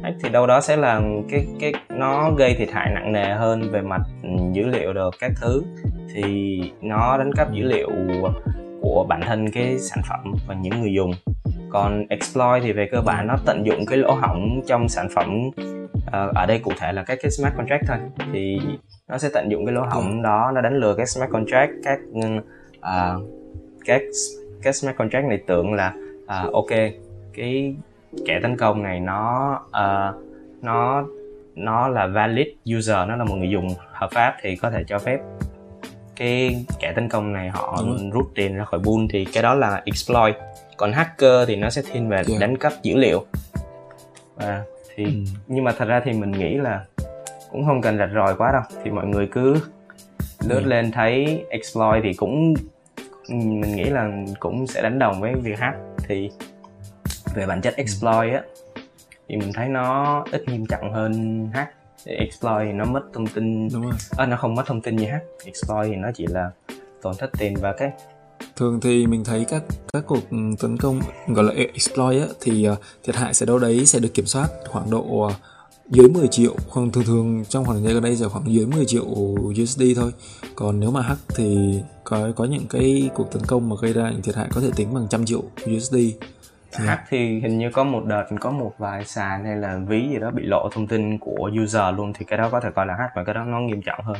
hack 0.03 0.17
thì 0.23 0.29
đâu 0.29 0.47
đó 0.47 0.61
sẽ 0.61 0.75
là 0.75 1.01
cái 1.31 1.45
cái 1.59 1.73
nó 1.89 2.31
gây 2.31 2.55
thiệt 2.55 2.71
hại 2.71 2.91
nặng 2.93 3.11
nề 3.11 3.33
hơn 3.33 3.71
về 3.71 3.81
mặt 3.81 4.01
dữ 4.51 4.65
liệu 4.65 4.93
được 4.93 5.15
các 5.19 5.31
thứ. 5.41 5.63
Thì 6.13 6.61
nó 6.81 7.17
đánh 7.17 7.31
cắp 7.35 7.53
dữ 7.53 7.63
liệu 7.63 7.89
của 8.81 9.05
bản 9.09 9.21
thân 9.21 9.51
cái 9.51 9.79
sản 9.79 10.03
phẩm 10.09 10.33
và 10.47 10.55
những 10.55 10.81
người 10.81 10.93
dùng. 10.93 11.11
Còn 11.69 12.05
exploit 12.09 12.63
thì 12.63 12.71
về 12.71 12.89
cơ 12.91 13.01
bản 13.01 13.27
nó 13.27 13.35
tận 13.45 13.65
dụng 13.65 13.85
cái 13.85 13.97
lỗ 13.97 14.11
hỏng 14.11 14.61
trong 14.67 14.89
sản 14.89 15.07
phẩm 15.15 15.47
uh, 16.07 16.35
ở 16.35 16.45
đây 16.47 16.59
cụ 16.59 16.71
thể 16.79 16.91
là 16.93 17.03
các 17.03 17.17
cái 17.21 17.31
smart 17.31 17.53
contract 17.57 17.83
thôi. 17.87 17.97
Thì 18.33 18.59
nó 19.09 19.17
sẽ 19.17 19.29
tận 19.33 19.51
dụng 19.51 19.65
cái 19.65 19.75
lỗ 19.75 19.85
hổng 19.89 20.21
đó 20.21 20.51
nó 20.55 20.61
đánh 20.61 20.77
lừa 20.77 20.95
các 20.95 21.09
smart 21.09 21.31
contract 21.31 21.71
các 21.83 21.99
uh, 22.17 23.23
các 23.85 24.01
các 24.61 24.75
smart 24.75 24.97
contract 24.97 25.25
này 25.25 25.39
tưởng 25.47 25.73
là 25.73 25.93
uh, 26.23 26.53
ok 26.53 26.69
cái 27.33 27.75
kẻ 28.25 28.39
tấn 28.43 28.57
công 28.57 28.83
này 28.83 28.99
nó 28.99 29.53
uh, 29.67 30.23
nó 30.63 31.05
nó 31.55 31.87
là 31.87 32.07
valid 32.07 32.47
user 32.77 32.95
nó 33.07 33.15
là 33.15 33.23
một 33.23 33.35
người 33.35 33.49
dùng 33.49 33.67
hợp 33.91 34.09
pháp 34.11 34.35
thì 34.41 34.55
có 34.55 34.69
thể 34.69 34.83
cho 34.87 34.99
phép 34.99 35.19
cái 36.15 36.65
kẻ 36.79 36.93
tấn 36.95 37.09
công 37.09 37.33
này 37.33 37.49
họ 37.49 37.83
rút 38.13 38.31
tiền 38.35 38.55
ra 38.55 38.65
khỏi 38.65 38.79
pool 38.83 39.05
thì 39.09 39.25
cái 39.25 39.43
đó 39.43 39.53
là 39.53 39.81
exploit 39.85 40.35
còn 40.77 40.91
hacker 40.91 41.47
thì 41.47 41.55
nó 41.55 41.69
sẽ 41.69 41.81
thiên 41.91 42.09
về 42.09 42.23
yeah. 42.27 42.41
đánh 42.41 42.57
cắp 42.57 42.73
dữ 42.83 42.95
liệu 42.97 43.25
và 44.35 44.63
thì 44.95 45.03
ừ. 45.03 45.11
nhưng 45.47 45.63
mà 45.63 45.71
thật 45.71 45.85
ra 45.85 46.01
thì 46.05 46.13
mình 46.13 46.31
nghĩ 46.31 46.57
là 46.57 46.85
cũng 47.51 47.65
không 47.65 47.81
cần 47.81 47.97
rạch 47.97 48.09
ròi 48.15 48.35
quá 48.35 48.51
đâu 48.51 48.61
thì 48.83 48.91
mọi 48.91 49.07
người 49.07 49.27
cứ 49.31 49.55
lướt 50.39 50.61
ừ. 50.63 50.67
lên 50.67 50.91
thấy 50.91 51.45
exploit 51.49 52.03
thì 52.03 52.13
cũng 52.13 52.53
mình 53.29 53.75
nghĩ 53.75 53.83
là 53.83 54.11
cũng 54.39 54.67
sẽ 54.67 54.81
đánh 54.81 54.99
đồng 54.99 55.21
với 55.21 55.35
việc 55.35 55.59
hack 55.59 55.77
thì 56.07 56.29
về 57.35 57.45
bản 57.45 57.61
chất 57.61 57.75
ừ. 57.75 57.77
exploit 57.77 58.33
á 58.33 58.41
thì 59.27 59.37
mình 59.37 59.53
thấy 59.53 59.69
nó 59.69 60.23
ít 60.31 60.43
nghiêm 60.47 60.65
trọng 60.65 60.93
hơn 60.93 61.47
hack 61.53 61.71
exploit 62.05 62.67
thì 62.67 62.73
nó 62.73 62.85
mất 62.85 63.01
thông 63.13 63.27
tin 63.27 63.69
Đúng 63.73 63.83
rồi. 63.83 63.93
À, 64.17 64.25
nó 64.25 64.37
không 64.37 64.55
mất 64.55 64.63
thông 64.65 64.81
tin 64.81 64.95
như 64.95 65.07
hack 65.07 65.25
exploit 65.45 65.87
thì 65.89 65.95
nó 65.95 66.09
chỉ 66.15 66.27
là 66.27 66.51
tổn 67.01 67.15
thất 67.17 67.29
tiền 67.39 67.55
và 67.61 67.73
cái 67.73 67.91
thường 68.55 68.79
thì 68.81 69.07
mình 69.07 69.23
thấy 69.23 69.45
các 69.49 69.63
các 69.93 70.03
cuộc 70.07 70.23
tấn 70.59 70.77
công 70.77 70.99
gọi 71.27 71.45
là 71.45 71.53
exploit 71.73 72.21
á, 72.21 72.27
thì 72.41 72.69
uh, 72.69 72.77
thiệt 73.03 73.15
hại 73.15 73.33
sẽ 73.33 73.45
đâu 73.45 73.59
đấy 73.59 73.85
sẽ 73.85 73.99
được 73.99 74.13
kiểm 74.13 74.25
soát 74.25 74.47
khoảng 74.67 74.89
độ 74.89 75.01
uh, 75.01 75.31
dưới 75.89 76.09
10 76.09 76.27
triệu 76.27 76.55
khoảng 76.69 76.91
thường 76.91 77.03
thường 77.07 77.45
trong 77.49 77.65
khoảng 77.65 77.77
thời 77.77 77.85
gian 77.85 77.93
gần 77.93 78.03
đây 78.03 78.15
giờ 78.15 78.29
khoảng 78.29 78.53
dưới 78.53 78.65
10 78.65 78.85
triệu 78.85 79.03
USD 79.03 79.81
thôi. 79.95 80.11
Còn 80.55 80.79
nếu 80.79 80.91
mà 80.91 81.01
hack 81.01 81.21
thì 81.35 81.79
có 82.03 82.31
có 82.35 82.45
những 82.45 82.65
cái 82.69 83.09
cuộc 83.13 83.31
tấn 83.31 83.41
công 83.47 83.69
mà 83.69 83.75
gây 83.81 83.93
ra 83.93 84.09
những 84.09 84.21
thiệt 84.21 84.35
hại 84.35 84.47
có 84.51 84.61
thể 84.61 84.69
tính 84.75 84.93
bằng 84.93 85.07
trăm 85.09 85.25
triệu 85.25 85.43
USD 85.75 85.95
hack 86.73 87.01
thì 87.09 87.39
hình 87.39 87.57
như 87.57 87.69
có 87.73 87.83
một 87.83 88.05
đợt 88.05 88.25
có 88.39 88.51
một 88.51 88.73
vài 88.77 89.05
sàn 89.05 89.45
hay 89.45 89.55
là 89.55 89.79
ví 89.87 90.09
gì 90.09 90.19
đó 90.19 90.31
bị 90.31 90.43
lộ 90.45 90.69
thông 90.71 90.87
tin 90.87 91.17
của 91.17 91.51
user 91.63 91.95
luôn 91.95 92.13
thì 92.13 92.25
cái 92.25 92.37
đó 92.37 92.49
có 92.51 92.59
thể 92.59 92.69
coi 92.75 92.85
là 92.85 92.95
hack 92.99 93.11
và 93.15 93.23
cái 93.23 93.35
đó 93.35 93.43
nó 93.43 93.59
nghiêm 93.59 93.81
trọng 93.81 93.99
hơn. 94.03 94.17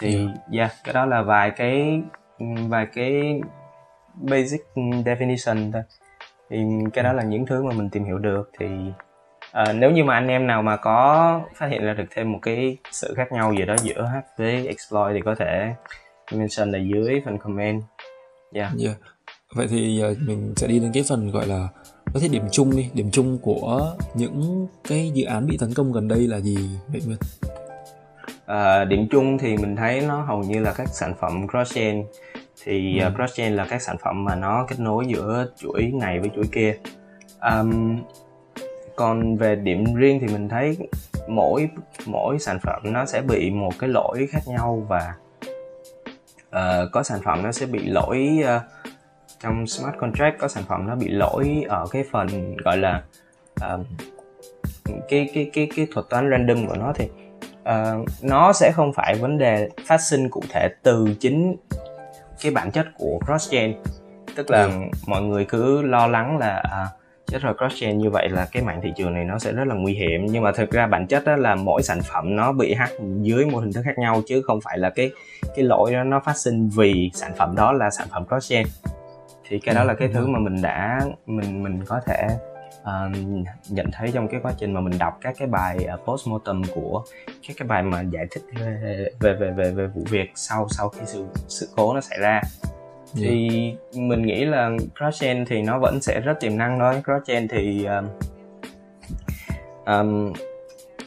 Thì 0.00 0.16
yeah, 0.16 0.30
dạ. 0.52 0.58
yeah 0.58 0.72
cái 0.84 0.94
đó 0.94 1.06
là 1.06 1.22
vài 1.22 1.50
cái 1.50 2.02
vài 2.68 2.86
cái 2.94 3.40
basic 4.14 4.60
definition 5.04 5.72
thôi. 5.72 5.82
Thì 6.50 6.56
cái 6.92 7.04
đó 7.04 7.12
là 7.12 7.22
những 7.22 7.46
thứ 7.46 7.62
mà 7.62 7.72
mình 7.74 7.90
tìm 7.90 8.04
hiểu 8.04 8.18
được 8.18 8.50
thì 8.58 8.66
à, 9.52 9.72
nếu 9.72 9.90
như 9.90 10.04
mà 10.04 10.14
anh 10.14 10.28
em 10.28 10.46
nào 10.46 10.62
mà 10.62 10.76
có 10.76 11.40
phát 11.54 11.70
hiện 11.70 11.84
ra 11.84 11.94
được 11.94 12.06
thêm 12.10 12.32
một 12.32 12.38
cái 12.42 12.76
sự 12.90 13.14
khác 13.16 13.32
nhau 13.32 13.54
gì 13.58 13.64
đó 13.64 13.76
giữa 13.82 14.04
hack 14.12 14.26
với 14.36 14.66
exploit 14.66 15.14
thì 15.14 15.20
có 15.24 15.34
thể 15.34 15.74
mention 16.32 16.72
ở 16.72 16.78
dưới 16.78 17.22
phần 17.24 17.38
comment. 17.38 17.82
Yeah. 18.52 18.72
yeah 18.84 18.96
vậy 19.54 19.66
thì 19.70 20.02
uh, 20.12 20.18
mình 20.26 20.54
sẽ 20.56 20.66
đi 20.66 20.78
đến 20.78 20.90
cái 20.94 21.04
phần 21.08 21.30
gọi 21.30 21.46
là 21.46 21.68
có 22.14 22.20
thể 22.20 22.28
điểm 22.28 22.42
chung 22.52 22.76
đi 22.76 22.90
điểm 22.94 23.10
chung 23.10 23.38
của 23.42 23.96
những 24.14 24.66
cái 24.88 25.10
dự 25.14 25.24
án 25.24 25.46
bị 25.46 25.56
tấn 25.60 25.74
công 25.74 25.92
gần 25.92 26.08
đây 26.08 26.18
là 26.18 26.40
gì 26.40 26.56
vậy 26.88 27.02
nguyên 27.06 27.18
à, 28.46 28.84
điểm 28.84 29.08
chung 29.10 29.38
thì 29.38 29.56
mình 29.56 29.76
thấy 29.76 30.00
nó 30.00 30.22
hầu 30.22 30.42
như 30.42 30.60
là 30.60 30.72
các 30.72 30.88
sản 30.88 31.14
phẩm 31.20 31.46
cross-chain. 31.46 32.04
Thì 32.64 32.98
ừ. 33.00 33.06
uh, 33.06 33.14
cross-chain 33.14 33.54
là 33.54 33.66
các 33.70 33.82
sản 33.82 33.96
phẩm 34.04 34.24
mà 34.24 34.34
nó 34.34 34.66
kết 34.68 34.80
nối 34.80 35.04
giữa 35.06 35.46
chuỗi 35.56 35.92
này 35.94 36.20
với 36.20 36.30
chuỗi 36.36 36.44
kia. 36.52 36.76
Um, 37.52 38.00
còn 38.98 39.36
về 39.36 39.56
điểm 39.56 39.94
riêng 39.94 40.18
thì 40.20 40.26
mình 40.26 40.48
thấy 40.48 40.76
mỗi 41.28 41.68
mỗi 42.06 42.38
sản 42.38 42.58
phẩm 42.62 42.82
nó 42.84 43.06
sẽ 43.06 43.20
bị 43.20 43.50
một 43.50 43.72
cái 43.78 43.88
lỗi 43.88 44.28
khác 44.30 44.40
nhau 44.46 44.86
và 44.88 45.14
uh, 46.48 46.92
có 46.92 47.02
sản 47.02 47.20
phẩm 47.24 47.42
nó 47.42 47.52
sẽ 47.52 47.66
bị 47.66 47.88
lỗi 47.88 48.40
uh, 48.56 48.62
trong 49.40 49.66
smart 49.66 49.96
contract 49.98 50.38
có 50.38 50.48
sản 50.48 50.64
phẩm 50.68 50.86
nó 50.86 50.94
bị 50.94 51.08
lỗi 51.08 51.64
ở 51.68 51.86
cái 51.90 52.04
phần 52.10 52.56
gọi 52.56 52.76
là 52.76 53.02
uh, 53.64 53.86
cái 55.08 55.30
cái 55.34 55.50
cái 55.52 55.68
cái 55.76 55.86
thuật 55.92 56.06
toán 56.10 56.30
random 56.30 56.66
của 56.66 56.76
nó 56.76 56.92
thì 56.94 57.08
uh, 57.60 58.08
nó 58.22 58.52
sẽ 58.52 58.72
không 58.74 58.92
phải 58.92 59.14
vấn 59.14 59.38
đề 59.38 59.68
phát 59.86 60.00
sinh 60.00 60.30
cụ 60.30 60.42
thể 60.50 60.68
từ 60.82 61.06
chính 61.20 61.56
cái 62.42 62.52
bản 62.52 62.70
chất 62.70 62.86
của 62.98 63.18
cross 63.26 63.50
chain 63.50 63.74
tức 64.36 64.50
là 64.50 64.62
ừ. 64.62 64.70
mọi 65.06 65.22
người 65.22 65.44
cứ 65.44 65.82
lo 65.82 66.06
lắng 66.06 66.38
là 66.38 66.62
uh, 66.64 66.97
chết 67.28 67.42
rồi 67.42 67.54
cross 67.54 67.80
chain 67.80 67.98
như 67.98 68.10
vậy 68.10 68.28
là 68.28 68.48
cái 68.52 68.62
mảng 68.62 68.80
thị 68.82 68.92
trường 68.96 69.14
này 69.14 69.24
nó 69.24 69.38
sẽ 69.38 69.52
rất 69.52 69.64
là 69.66 69.74
nguy 69.74 69.92
hiểm. 69.94 70.26
Nhưng 70.26 70.42
mà 70.42 70.52
thực 70.52 70.70
ra 70.70 70.86
bản 70.86 71.06
chất 71.06 71.24
đó 71.24 71.36
là 71.36 71.54
mỗi 71.54 71.82
sản 71.82 72.00
phẩm 72.02 72.36
nó 72.36 72.52
bị 72.52 72.74
hack 72.74 72.92
dưới 73.22 73.46
một 73.46 73.58
hình 73.58 73.72
thức 73.72 73.82
khác 73.84 73.98
nhau 73.98 74.22
chứ 74.26 74.42
không 74.42 74.60
phải 74.64 74.78
là 74.78 74.90
cái 74.90 75.10
cái 75.56 75.64
lỗi 75.64 75.92
đó 75.92 76.04
nó 76.04 76.20
phát 76.20 76.36
sinh 76.36 76.68
vì 76.68 77.10
sản 77.14 77.32
phẩm 77.36 77.54
đó 77.56 77.72
là 77.72 77.90
sản 77.90 78.08
phẩm 78.10 78.24
cross 78.26 78.50
chain 78.50 78.66
thì 79.48 79.58
cái 79.58 79.74
đó 79.74 79.84
là 79.84 79.94
cái 79.94 80.08
thứ 80.08 80.26
mà 80.26 80.38
mình 80.38 80.62
đã 80.62 81.00
mình 81.26 81.62
mình 81.62 81.84
có 81.86 82.00
thể 82.06 82.28
uh, 82.82 83.16
nhận 83.68 83.86
thấy 83.92 84.10
trong 84.14 84.28
cái 84.28 84.40
quá 84.42 84.52
trình 84.58 84.72
mà 84.72 84.80
mình 84.80 84.98
đọc 84.98 85.18
các 85.20 85.34
cái 85.38 85.48
bài 85.48 85.88
uh, 85.94 86.00
postmortem 86.06 86.62
của 86.74 87.04
các 87.48 87.56
cái 87.58 87.68
bài 87.68 87.82
mà 87.82 88.00
giải 88.00 88.26
thích 88.30 88.42
về 88.60 89.08
về 89.20 89.34
về 89.34 89.50
về, 89.50 89.70
về 89.70 89.86
vụ 89.86 90.04
việc 90.10 90.30
sau 90.34 90.66
sau 90.70 90.88
khi 90.88 91.00
sự 91.06 91.26
sự 91.48 91.68
cố 91.76 91.94
nó 91.94 92.00
xảy 92.00 92.18
ra 92.20 92.40
thì 93.14 93.48
yeah. 93.48 93.94
mình 93.94 94.22
nghĩ 94.22 94.44
là 94.44 94.70
crosschain 94.98 95.44
thì 95.44 95.62
nó 95.62 95.78
vẫn 95.78 96.00
sẽ 96.00 96.20
rất 96.20 96.40
tiềm 96.40 96.58
năng 96.58 96.78
thôi. 96.78 97.02
Crosschain 97.04 97.48
thì 97.48 97.84
um, 97.84 98.08
um, 99.86 100.32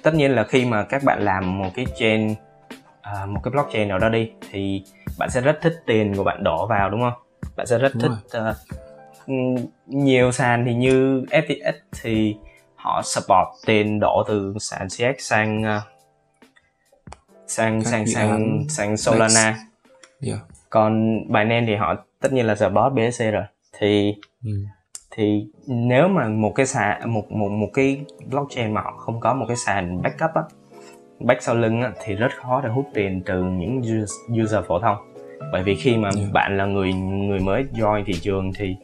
tất 0.04 0.14
nhiên 0.14 0.32
là 0.32 0.44
khi 0.44 0.66
mà 0.66 0.84
các 0.84 1.04
bạn 1.04 1.22
làm 1.22 1.58
một 1.58 1.70
cái 1.76 1.86
chain 1.96 2.32
uh, 2.32 3.30
một 3.30 3.40
cái 3.44 3.52
blockchain 3.52 3.88
nào 3.88 4.00
đó 4.00 4.10
đi 4.10 4.32
thì 4.52 4.84
bạn 5.20 5.30
sẽ 5.30 5.42
rất 5.42 5.60
thích 5.62 5.74
tiền 5.86 6.16
của 6.16 6.24
bạn 6.24 6.44
đổ 6.44 6.68
vào 6.68 6.90
đúng 6.90 7.02
không? 7.02 7.24
Bạn 7.56 7.68
sẽ 7.68 7.78
rất 7.78 7.92
đúng 7.96 8.16
thích 8.32 8.40
uh, 8.40 8.56
nhiều 9.88 10.32
sàn 10.32 10.66
thì 10.66 10.74
như 10.74 11.22
FTX 11.22 11.74
thì 12.02 12.36
họ 12.76 13.02
support 13.06 13.48
tiền 13.66 14.00
đổ 14.00 14.24
từ 14.28 14.54
sàn 14.60 14.88
CX 14.88 15.20
sang 15.20 15.64
uh, 15.78 15.84
sang 17.48 17.84
sang 17.84 18.08
sang 18.08 18.66
sang 18.70 18.98
Solana. 18.98 19.58
Yeah 20.28 20.40
còn 20.72 21.20
Binance 21.28 21.66
thì 21.66 21.76
họ 21.76 21.96
tất 22.22 22.34
nhiên 22.34 22.46
là 22.46 22.56
support 22.56 22.94
BSC 22.94 23.24
rồi. 23.32 23.44
Thì 23.80 24.16
ừ. 24.46 24.52
thì 25.12 25.48
nếu 25.68 26.08
mà 26.08 26.28
một 26.28 26.52
cái 26.56 26.66
sàn 26.66 27.14
một 27.14 27.32
một 27.32 27.50
một 27.50 27.70
cái 27.74 28.02
blockchain 28.30 28.74
mà 28.74 28.82
họ 28.82 28.92
không 28.98 29.20
có 29.20 29.34
một 29.34 29.46
cái 29.48 29.58
sàn 29.58 30.02
backup 30.02 30.32
á 30.36 30.44
back 31.20 31.44
sau 31.44 31.56
lưng 31.56 31.82
á, 31.82 31.92
thì 32.06 32.16
rất 32.16 32.32
khó 32.36 32.62
để 32.62 32.70
hút 32.70 32.86
tiền 32.94 33.22
từ 33.26 33.44
những 33.44 33.82
user 34.44 34.66
phổ 34.68 34.80
thông. 34.80 34.98
Bởi 35.52 35.64
vì 35.64 35.76
khi 35.76 35.98
mà 35.98 36.10
yeah. 36.18 36.32
bạn 36.34 36.58
là 36.58 36.66
người 36.66 36.94
người 36.94 37.40
mới 37.40 37.66
join 37.74 38.04
thị 38.06 38.14
trường 38.14 38.52
thì 38.56 38.76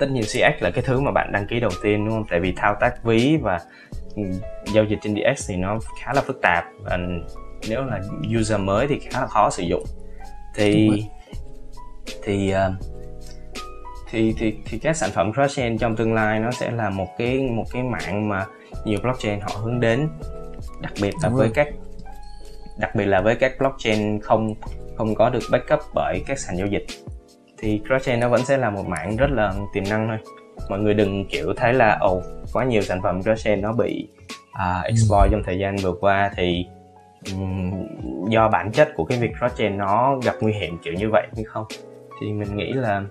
tất 0.00 0.06
nhiên 0.10 0.22
CX 0.22 0.62
là 0.62 0.70
cái 0.70 0.84
thứ 0.86 1.00
mà 1.00 1.10
bạn 1.10 1.32
đăng 1.32 1.46
ký 1.46 1.60
đầu 1.60 1.70
tiên 1.82 2.04
đúng 2.04 2.14
không? 2.14 2.24
Tại 2.30 2.40
vì 2.40 2.52
thao 2.56 2.74
tác 2.80 3.04
ví 3.04 3.36
và 3.36 3.60
ừ, 4.16 4.22
giao 4.74 4.84
dịch 4.84 4.98
trên 5.02 5.14
DX 5.14 5.48
thì 5.48 5.56
nó 5.56 5.78
khá 6.00 6.12
là 6.14 6.20
phức 6.20 6.42
tạp 6.42 6.64
và 6.78 6.98
nếu 7.68 7.84
là 7.84 8.00
user 8.38 8.60
mới 8.60 8.86
thì 8.86 8.98
khá 8.98 9.20
là 9.20 9.26
khó 9.26 9.50
sử 9.50 9.62
dụng. 9.62 9.84
Thì 10.54 10.90
thì 12.22 12.54
uh, 12.54 12.92
thì 14.10 14.34
thì 14.38 14.54
thì 14.64 14.78
các 14.78 14.96
sản 14.96 15.10
phẩm 15.10 15.32
blockchain 15.32 15.78
trong 15.78 15.96
tương 15.96 16.14
lai 16.14 16.40
nó 16.40 16.50
sẽ 16.50 16.70
là 16.70 16.90
một 16.90 17.08
cái 17.18 17.48
một 17.50 17.64
cái 17.72 17.82
mạng 17.82 18.28
mà 18.28 18.46
nhiều 18.84 18.98
blockchain 19.02 19.40
họ 19.40 19.50
hướng 19.62 19.80
đến. 19.80 20.08
Đặc 20.80 20.92
biệt 21.02 21.14
là 21.22 21.28
Đúng 21.28 21.38
với 21.38 21.46
rồi. 21.46 21.52
các 21.54 21.68
đặc 22.78 22.94
biệt 22.94 23.04
là 23.04 23.20
với 23.20 23.34
các 23.34 23.52
blockchain 23.58 24.20
không 24.20 24.54
không 24.96 25.14
có 25.14 25.30
được 25.30 25.42
backup 25.50 25.80
bởi 25.94 26.22
các 26.26 26.38
sàn 26.38 26.56
giao 26.56 26.66
dịch. 26.66 26.86
Thì 27.58 27.80
blockchain 27.88 28.20
nó 28.20 28.28
vẫn 28.28 28.44
sẽ 28.44 28.56
là 28.56 28.70
một 28.70 28.86
mạng 28.86 29.16
rất 29.16 29.30
là 29.30 29.54
tiềm 29.72 29.84
năng 29.90 30.08
thôi. 30.08 30.18
Mọi 30.70 30.78
người 30.78 30.94
đừng 30.94 31.26
kiểu 31.28 31.52
thấy 31.56 31.74
là 31.74 31.98
ồ 32.00 32.16
oh, 32.16 32.22
quá 32.52 32.64
nhiều 32.64 32.82
sản 32.82 33.02
phẩm 33.02 33.20
blockchain 33.24 33.60
nó 33.60 33.72
bị 33.72 34.08
uh, 34.50 34.84
exploit 34.84 35.30
trong 35.30 35.42
thời 35.46 35.58
gian 35.58 35.76
vừa 35.76 35.92
qua. 36.00 36.30
Thì 36.36 36.66
um, 37.32 37.70
do 38.28 38.48
bản 38.48 38.72
chất 38.72 38.88
của 38.96 39.04
cái 39.04 39.18
việc 39.18 39.30
blockchain 39.40 39.78
nó 39.78 40.16
gặp 40.24 40.34
nguy 40.40 40.52
hiểm 40.52 40.78
kiểu 40.82 40.94
như 40.94 41.10
vậy 41.10 41.26
hay 41.34 41.44
không 41.44 41.64
thì 42.24 42.32
mình 42.32 42.56
nghĩ 42.56 42.72
là 42.72 43.02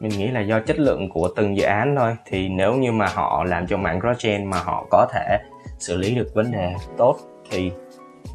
mình 0.00 0.10
nghĩ 0.10 0.28
là 0.28 0.40
do 0.40 0.60
chất 0.60 0.78
lượng 0.78 1.08
của 1.10 1.28
từng 1.36 1.56
dự 1.56 1.64
án 1.64 1.94
thôi. 1.98 2.16
Thì 2.26 2.48
nếu 2.48 2.74
như 2.74 2.92
mà 2.92 3.06
họ 3.06 3.44
làm 3.44 3.66
cho 3.66 3.76
mạng 3.76 3.98
blockchain 4.00 4.44
mà 4.44 4.58
họ 4.58 4.86
có 4.90 5.06
thể 5.12 5.38
xử 5.78 5.96
lý 5.96 6.14
được 6.14 6.28
vấn 6.34 6.52
đề 6.52 6.74
tốt 6.98 7.18
thì 7.50 7.70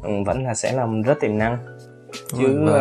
ừ, 0.02 0.10
vẫn 0.26 0.44
là 0.44 0.54
sẽ 0.54 0.72
làm 0.72 1.02
rất 1.02 1.14
tiềm 1.20 1.38
năng. 1.38 1.58
Chứ 2.38 2.64
uh, 2.64 2.78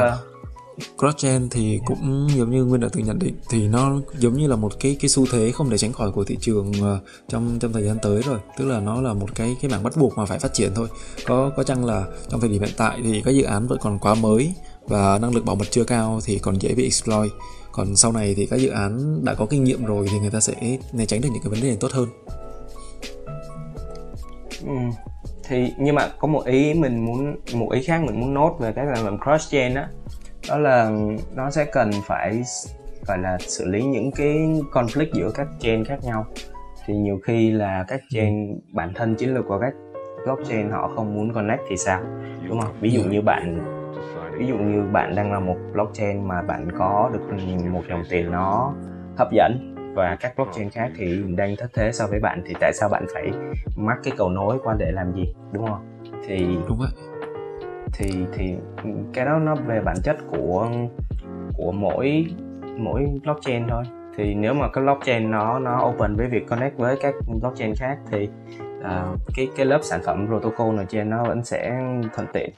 blockchain 0.99 1.49
thì 1.51 1.79
cũng 1.85 2.27
giống 2.35 2.51
như 2.51 2.63
nguyên 2.63 2.81
đã 2.81 2.87
từng 2.91 3.05
nhận 3.05 3.19
định 3.19 3.35
thì 3.49 3.67
nó 3.67 3.93
giống 4.17 4.33
như 4.33 4.47
là 4.47 4.55
một 4.55 4.71
cái 4.79 4.97
cái 4.99 5.09
xu 5.09 5.25
thế 5.31 5.51
không 5.51 5.69
thể 5.69 5.77
tránh 5.77 5.93
khỏi 5.93 6.11
của 6.11 6.23
thị 6.23 6.37
trường 6.41 6.71
uh, 6.71 7.03
trong 7.27 7.57
trong 7.59 7.73
thời 7.73 7.83
gian 7.83 7.97
tới 8.01 8.21
rồi. 8.21 8.39
Tức 8.57 8.65
là 8.65 8.79
nó 8.79 9.01
là 9.01 9.13
một 9.13 9.35
cái 9.35 9.55
cái 9.61 9.71
mảng 9.71 9.83
bắt 9.83 9.93
buộc 9.97 10.17
mà 10.17 10.25
phải 10.25 10.39
phát 10.39 10.53
triển 10.53 10.71
thôi. 10.75 10.87
Có 11.27 11.51
có 11.57 11.63
chăng 11.63 11.85
là 11.85 12.05
trong 12.29 12.39
thời 12.39 12.49
điểm 12.49 12.61
hiện 12.61 12.73
tại 12.77 12.99
thì 13.03 13.21
các 13.25 13.31
dự 13.31 13.43
án 13.43 13.67
vẫn 13.67 13.79
còn 13.81 13.99
quá 13.99 14.15
mới 14.15 14.53
và 14.87 15.19
năng 15.21 15.35
lực 15.35 15.45
bảo 15.45 15.55
mật 15.55 15.65
chưa 15.71 15.83
cao 15.83 16.19
thì 16.25 16.39
còn 16.39 16.61
dễ 16.61 16.73
bị 16.75 16.83
exploit. 16.83 17.31
Còn 17.71 17.95
sau 17.95 18.11
này 18.11 18.33
thì 18.37 18.45
các 18.45 18.55
dự 18.55 18.69
án 18.69 19.25
đã 19.25 19.33
có 19.33 19.45
kinh 19.45 19.63
nghiệm 19.63 19.85
rồi 19.85 20.07
thì 20.11 20.19
người 20.19 20.31
ta 20.31 20.39
sẽ 20.39 20.77
né 20.93 21.05
tránh 21.05 21.21
được 21.21 21.29
những 21.33 21.43
cái 21.43 21.49
vấn 21.51 21.61
đề 21.61 21.67
này 21.67 21.77
tốt 21.79 21.91
hơn. 21.91 22.07
Ừ. 24.65 24.75
thì, 25.43 25.73
nhưng 25.77 25.95
mà 25.95 26.09
có 26.19 26.27
một 26.27 26.45
ý 26.45 26.73
mình 26.73 27.05
muốn, 27.05 27.35
một 27.53 27.71
ý 27.71 27.83
khác 27.83 28.01
mình 28.03 28.19
muốn 28.19 28.33
nốt 28.33 28.57
về 28.59 28.73
cái 28.75 28.85
sản 28.95 29.05
phẩm 29.05 29.17
cross 29.23 29.51
chain 29.51 29.73
đó 29.73 29.83
đó 30.49 30.57
là 30.57 30.91
nó 31.35 31.51
sẽ 31.51 31.65
cần 31.65 31.91
phải 32.07 32.41
gọi 33.07 33.17
là 33.17 33.37
xử 33.39 33.65
lý 33.65 33.83
những 33.83 34.11
cái 34.11 34.37
conflict 34.71 35.13
giữa 35.13 35.31
các 35.35 35.47
chain 35.59 35.85
khác 35.85 35.99
nhau. 36.03 36.25
Thì 36.85 36.93
nhiều 36.93 37.19
khi 37.23 37.51
là 37.51 37.85
các 37.87 38.01
chain, 38.09 38.59
bản 38.71 38.93
thân 38.95 39.15
chiến 39.15 39.33
lược 39.33 39.45
của 39.47 39.59
các 39.59 39.73
blockchain 40.25 40.69
họ 40.69 40.91
không 40.95 41.13
muốn 41.13 41.33
connect 41.33 41.61
thì 41.69 41.77
sao? 41.77 42.01
Đúng 42.47 42.61
không? 42.61 42.73
Ví 42.81 42.91
dụ 42.91 43.03
như 43.03 43.21
bạn 43.21 43.59
ví 44.37 44.47
dụ 44.47 44.57
như 44.57 44.83
bạn 44.91 45.15
đang 45.15 45.31
là 45.31 45.39
một 45.39 45.57
blockchain 45.73 46.27
mà 46.27 46.41
bạn 46.41 46.67
có 46.77 47.09
được 47.13 47.21
một 47.71 47.81
dòng 47.89 48.03
tiền 48.09 48.31
nó 48.31 48.73
hấp 49.17 49.31
dẫn 49.31 49.75
và 49.95 50.17
các 50.19 50.33
blockchain 50.35 50.69
khác 50.69 50.91
thì 50.95 51.23
đang 51.35 51.55
thất 51.57 51.71
thế 51.73 51.91
so 51.91 52.07
với 52.07 52.19
bạn 52.19 52.41
thì 52.45 52.53
tại 52.59 52.73
sao 52.73 52.89
bạn 52.89 53.05
phải 53.13 53.31
mắc 53.75 53.97
cái 54.03 54.13
cầu 54.17 54.29
nối 54.29 54.59
qua 54.63 54.75
để 54.79 54.91
làm 54.91 55.13
gì 55.13 55.33
đúng 55.51 55.67
không? 55.67 55.99
Thì 56.27 56.57
đúng 56.67 56.77
vậy. 56.79 56.89
thì 57.93 58.25
thì 58.33 58.55
cái 59.13 59.25
đó 59.25 59.39
nó 59.39 59.55
về 59.55 59.81
bản 59.81 59.95
chất 60.03 60.17
của 60.31 60.69
của 61.57 61.71
mỗi 61.71 62.25
mỗi 62.77 63.05
blockchain 63.23 63.67
thôi. 63.69 63.83
Thì 64.17 64.33
nếu 64.33 64.53
mà 64.53 64.69
cái 64.73 64.83
blockchain 64.83 65.31
nó 65.31 65.59
nó 65.59 65.85
open 65.85 66.15
với 66.15 66.27
việc 66.27 66.47
connect 66.47 66.77
với 66.77 66.97
các 67.01 67.13
blockchain 67.41 67.75
khác 67.75 67.97
thì 68.11 68.29
uh, 68.79 69.19
cái 69.35 69.49
cái 69.55 69.65
lớp 69.65 69.79
sản 69.81 70.01
phẩm 70.05 70.27
protocol 70.27 70.77
ở 70.77 70.85
trên 70.85 71.09
nó 71.09 71.23
vẫn 71.23 71.43
sẽ 71.43 71.81
thuận 72.15 72.27
tiện 72.33 72.49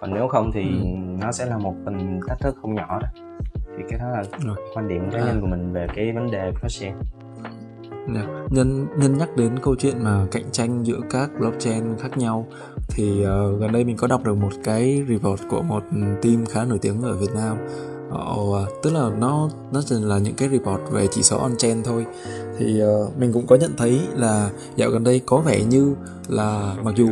còn 0.00 0.14
nếu 0.14 0.28
không 0.28 0.50
thì 0.54 0.62
ừ. 0.62 0.86
nó 1.22 1.32
sẽ 1.32 1.46
là 1.46 1.58
một 1.58 1.74
phần 1.84 2.20
thách 2.28 2.40
thức 2.40 2.56
không 2.62 2.74
nhỏ 2.74 2.98
đó 3.02 3.08
thì 3.76 3.82
cái 3.88 3.98
đó 3.98 4.08
là 4.08 4.24
Rồi. 4.44 4.56
quan 4.74 4.88
điểm 4.88 5.10
cá 5.10 5.18
à. 5.18 5.24
nhân 5.26 5.40
của 5.40 5.46
mình 5.46 5.72
về 5.72 5.86
cái 5.94 6.12
vấn 6.12 6.30
đề 6.30 6.50
blockchain 6.50 6.94
nhân 8.50 8.86
nhân 8.96 9.18
nhắc 9.18 9.36
đến 9.36 9.58
câu 9.62 9.74
chuyện 9.78 10.04
mà 10.04 10.26
cạnh 10.32 10.44
tranh 10.52 10.86
giữa 10.86 11.00
các 11.10 11.30
blockchain 11.38 11.84
khác 11.98 12.18
nhau 12.18 12.46
thì 12.88 13.20
uh, 13.20 13.60
gần 13.60 13.72
đây 13.72 13.84
mình 13.84 13.96
có 13.96 14.06
đọc 14.06 14.24
được 14.24 14.34
một 14.34 14.52
cái 14.64 15.04
report 15.08 15.42
của 15.48 15.62
một 15.62 15.82
team 16.22 16.44
khá 16.48 16.64
nổi 16.64 16.78
tiếng 16.82 17.02
ở 17.02 17.16
Việt 17.16 17.34
Nam 17.34 17.56
uh, 18.16 18.68
tức 18.82 18.92
là 18.92 19.10
nó 19.18 19.50
nó 19.72 19.82
chỉ 19.86 19.94
là 20.00 20.18
những 20.18 20.34
cái 20.34 20.48
report 20.48 20.80
về 20.90 21.06
chỉ 21.10 21.22
số 21.22 21.38
on 21.38 21.56
chain 21.56 21.82
thôi. 21.82 22.06
Thì 22.58 22.82
uh, 22.82 23.18
mình 23.18 23.32
cũng 23.32 23.46
có 23.46 23.56
nhận 23.56 23.76
thấy 23.76 24.00
là 24.14 24.50
dạo 24.76 24.90
gần 24.90 25.04
đây 25.04 25.20
có 25.26 25.38
vẻ 25.38 25.64
như 25.64 25.94
là 26.28 26.76
mặc 26.82 26.94
dù 26.96 27.08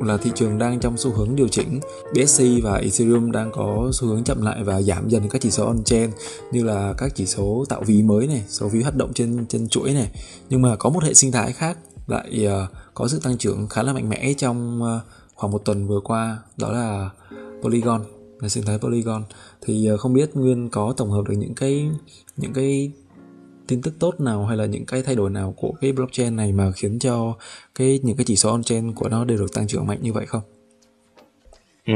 là 0.00 0.16
thị 0.16 0.30
trường 0.34 0.58
đang 0.58 0.80
trong 0.80 0.96
xu 0.96 1.10
hướng 1.10 1.36
điều 1.36 1.48
chỉnh 1.48 1.80
BSC 2.14 2.42
và 2.62 2.74
Ethereum 2.74 3.30
đang 3.30 3.50
có 3.52 3.90
xu 3.92 4.08
hướng 4.08 4.24
chậm 4.24 4.42
lại 4.42 4.64
và 4.64 4.82
giảm 4.82 5.08
dần 5.08 5.28
các 5.28 5.40
chỉ 5.42 5.50
số 5.50 5.66
on 5.66 5.84
chain 5.84 6.10
như 6.52 6.64
là 6.64 6.94
các 6.98 7.12
chỉ 7.14 7.26
số 7.26 7.64
tạo 7.68 7.82
ví 7.86 8.02
mới 8.02 8.26
này 8.26 8.44
số 8.48 8.68
ví 8.68 8.82
hoạt 8.82 8.96
động 8.96 9.12
trên 9.14 9.46
trên 9.46 9.68
chuỗi 9.68 9.92
này. 9.92 10.10
Nhưng 10.48 10.62
mà 10.62 10.76
có 10.76 10.90
một 10.90 11.04
hệ 11.04 11.14
sinh 11.14 11.32
thái 11.32 11.52
khác 11.52 11.78
lại 12.06 12.46
uh, 12.46 12.70
có 12.94 13.08
sự 13.08 13.20
tăng 13.22 13.38
trưởng 13.38 13.68
khá 13.68 13.82
là 13.82 13.92
mạnh 13.92 14.08
mẽ 14.08 14.32
trong 14.32 14.82
uh, 14.82 15.02
khoảng 15.34 15.52
một 15.52 15.64
tuần 15.64 15.86
vừa 15.86 16.00
qua 16.00 16.38
đó 16.56 16.72
là 16.72 17.10
Polygon 17.62 18.04
là 18.40 18.48
sinh 18.48 18.64
thái 18.64 18.78
Polygon 18.78 19.22
thì 19.62 19.86
ờ, 19.86 19.96
không 19.96 20.12
biết 20.12 20.30
Nguyên 20.34 20.68
có 20.68 20.94
tổng 20.96 21.10
hợp 21.10 21.22
được 21.28 21.34
những 21.38 21.54
cái 21.54 21.88
những 22.36 22.52
cái 22.52 22.92
tin 23.68 23.82
tức 23.82 23.94
tốt 23.98 24.20
nào 24.20 24.46
hay 24.46 24.56
là 24.56 24.66
những 24.66 24.86
cái 24.86 25.02
thay 25.02 25.14
đổi 25.14 25.30
nào 25.30 25.54
của 25.56 25.72
cái 25.80 25.92
blockchain 25.92 26.36
này 26.36 26.52
mà 26.52 26.70
khiến 26.76 26.98
cho 26.98 27.34
cái 27.74 28.00
những 28.02 28.16
cái 28.16 28.24
chỉ 28.24 28.36
số 28.36 28.58
on-chain 28.58 28.94
của 28.94 29.08
nó 29.08 29.24
đều 29.24 29.38
được 29.38 29.54
tăng 29.54 29.66
trưởng 29.66 29.86
mạnh 29.86 29.98
như 30.02 30.12
vậy 30.12 30.26
không? 30.26 30.42
Ừ. 31.86 31.94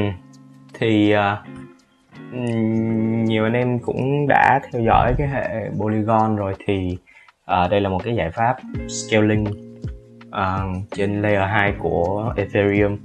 Thì 0.74 1.14
uh, 1.14 1.48
nhiều 3.28 3.44
anh 3.44 3.52
em 3.52 3.78
cũng 3.78 4.26
đã 4.28 4.60
theo 4.72 4.82
dõi 4.82 5.14
cái 5.18 5.28
hệ 5.28 5.70
Polygon 5.78 6.36
rồi 6.36 6.54
thì 6.66 6.96
uh, 7.42 7.70
đây 7.70 7.80
là 7.80 7.88
một 7.88 8.00
cái 8.04 8.14
giải 8.16 8.30
pháp 8.30 8.56
scaling 8.88 9.71
uh, 10.32 10.82
trên 10.90 11.22
layer 11.22 11.48
2 11.48 11.74
của 11.78 12.34
Ethereum 12.36 12.96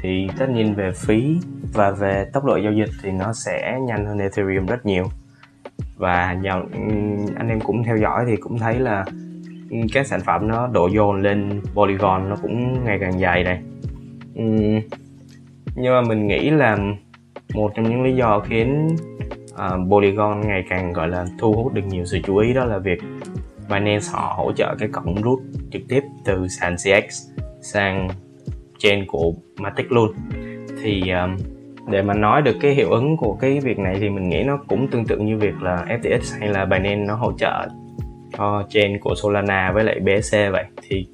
thì 0.00 0.28
tất 0.38 0.50
nhiên 0.50 0.74
về 0.74 0.90
phí 0.92 1.38
và 1.72 1.90
về 1.90 2.26
tốc 2.32 2.44
độ 2.44 2.56
giao 2.56 2.72
dịch 2.72 2.90
thì 3.02 3.10
nó 3.10 3.32
sẽ 3.32 3.78
nhanh 3.86 4.06
hơn 4.06 4.18
Ethereum 4.18 4.66
rất 4.66 4.86
nhiều. 4.86 5.04
Và 5.96 6.32
nhờ 6.32 6.62
anh 7.36 7.48
em 7.48 7.60
cũng 7.60 7.84
theo 7.84 7.96
dõi 7.96 8.24
thì 8.26 8.36
cũng 8.36 8.58
thấy 8.58 8.78
là 8.78 9.04
các 9.92 10.06
sản 10.06 10.20
phẩm 10.20 10.48
nó 10.48 10.66
đổ 10.66 10.86
dồn 10.86 11.22
lên 11.22 11.60
Polygon 11.74 12.28
nó 12.28 12.36
cũng 12.42 12.84
ngày 12.84 12.98
càng 13.00 13.20
dài 13.20 13.44
đây 13.44 13.58
nhưng 15.76 15.92
mà 15.92 16.02
mình 16.02 16.26
nghĩ 16.26 16.50
là 16.50 16.78
một 17.54 17.72
trong 17.74 17.90
những 17.90 18.02
lý 18.02 18.16
do 18.16 18.40
khiến 18.40 18.96
uh, 19.52 19.90
Polygon 19.90 20.40
ngày 20.40 20.64
càng 20.68 20.92
gọi 20.92 21.08
là 21.08 21.26
thu 21.38 21.52
hút 21.52 21.74
được 21.74 21.86
nhiều 21.86 22.04
sự 22.04 22.18
chú 22.24 22.36
ý 22.36 22.54
đó 22.54 22.64
là 22.64 22.78
việc 22.78 22.98
Binance 23.68 24.06
họ 24.12 24.34
hỗ 24.36 24.52
trợ 24.52 24.74
cái 24.78 24.88
cổng 24.88 25.22
rút 25.22 25.40
trực 25.78 25.88
tiếp 25.88 26.02
từ 26.24 26.48
sàn 26.48 26.76
CX 26.76 27.28
sang 27.60 28.08
chain 28.78 29.06
của 29.06 29.32
Matic 29.56 29.92
luôn. 29.92 30.12
Thì 30.82 31.10
um, 31.10 31.36
để 31.90 32.02
mà 32.02 32.14
nói 32.14 32.42
được 32.42 32.56
cái 32.60 32.74
hiệu 32.74 32.90
ứng 32.90 33.16
của 33.16 33.34
cái 33.40 33.60
việc 33.60 33.78
này 33.78 33.96
thì 34.00 34.08
mình 34.08 34.28
nghĩ 34.28 34.42
nó 34.42 34.58
cũng 34.68 34.88
tương 34.88 35.06
tự 35.06 35.18
như 35.18 35.36
việc 35.36 35.62
là 35.62 35.86
FTX 35.88 36.40
hay 36.40 36.48
là 36.48 36.64
Binance 36.64 37.04
nó 37.06 37.14
hỗ 37.14 37.32
trợ 37.32 37.68
cho 38.38 38.66
chain 38.68 38.98
của 39.00 39.14
Solana 39.14 39.72
với 39.72 39.84
lại 39.84 40.00
BSC 40.00 40.32
vậy. 40.52 40.64
Thì 40.88 41.06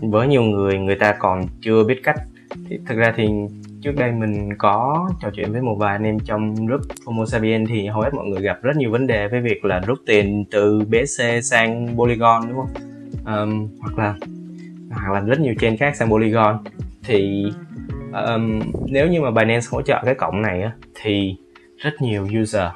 với 0.00 0.28
nhiều 0.28 0.42
người 0.42 0.78
người 0.78 0.96
ta 0.96 1.14
còn 1.18 1.46
chưa 1.60 1.84
biết 1.84 2.00
cách. 2.02 2.16
Thì 2.68 2.78
thực 2.86 2.96
ra 2.96 3.12
thì 3.16 3.28
trước 3.82 3.92
đây 3.96 4.12
mình 4.12 4.48
có 4.58 5.08
trò 5.20 5.30
chuyện 5.34 5.52
với 5.52 5.62
một 5.62 5.76
vài 5.78 5.92
anh 5.92 6.04
em 6.04 6.18
trong 6.18 6.54
group 6.54 6.80
Homo 7.06 7.26
sapien 7.26 7.66
thì 7.66 7.86
hầu 7.86 8.02
hết 8.02 8.14
mọi 8.14 8.26
người 8.26 8.42
gặp 8.42 8.58
rất 8.62 8.76
nhiều 8.76 8.90
vấn 8.90 9.06
đề 9.06 9.28
với 9.28 9.40
việc 9.40 9.64
là 9.64 9.80
rút 9.86 9.98
tiền 10.06 10.44
từ 10.50 10.80
BSC 10.80 11.22
sang 11.42 11.96
Polygon 11.96 12.42
đúng 12.48 12.56
không? 12.56 12.87
Um, 13.28 13.68
hoặc 13.80 13.98
là 13.98 14.14
hoặc 14.90 15.12
là 15.12 15.20
rất 15.20 15.40
nhiều 15.40 15.54
chain 15.60 15.76
khác 15.76 15.96
sang 15.96 16.10
Polygon. 16.10 16.64
Thì 17.04 17.44
um, 18.12 18.60
nếu 18.86 19.08
như 19.08 19.20
mà 19.20 19.30
Binance 19.30 19.66
hỗ 19.70 19.82
trợ 19.82 20.02
cái 20.04 20.14
cổng 20.14 20.42
này 20.42 20.62
á, 20.62 20.72
thì 21.02 21.36
rất 21.76 22.02
nhiều 22.02 22.28
user 22.42 22.66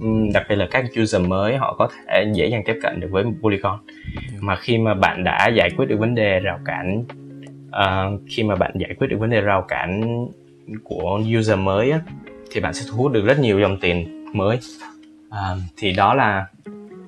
um, 0.00 0.32
đặc 0.32 0.46
biệt 0.48 0.56
là 0.56 0.68
các 0.70 0.84
user 1.02 1.22
mới 1.22 1.56
họ 1.56 1.74
có 1.78 1.88
thể 2.08 2.32
dễ 2.34 2.46
dàng 2.46 2.62
tiếp 2.66 2.78
cận 2.82 3.00
được 3.00 3.08
với 3.10 3.24
Polygon. 3.42 3.78
Mà 4.40 4.56
khi 4.56 4.78
mà 4.78 4.94
bạn 4.94 5.24
đã 5.24 5.48
giải 5.48 5.70
quyết 5.76 5.86
được 5.86 5.98
vấn 5.98 6.14
đề 6.14 6.40
rào 6.40 6.58
cản 6.64 7.04
uh, 7.68 8.20
khi 8.28 8.42
mà 8.42 8.54
bạn 8.54 8.72
giải 8.78 8.94
quyết 8.98 9.06
được 9.06 9.16
vấn 9.20 9.30
đề 9.30 9.40
rào 9.40 9.64
cản 9.68 10.02
của 10.84 11.20
user 11.38 11.58
mới 11.58 11.90
á, 11.90 12.00
thì 12.50 12.60
bạn 12.60 12.74
sẽ 12.74 12.86
thu 12.90 12.96
hút 12.96 13.12
được 13.12 13.24
rất 13.26 13.38
nhiều 13.38 13.60
dòng 13.60 13.78
tiền 13.80 14.24
mới. 14.32 14.58
À, 15.30 15.54
thì 15.76 15.92
đó 15.92 16.14
là 16.14 16.46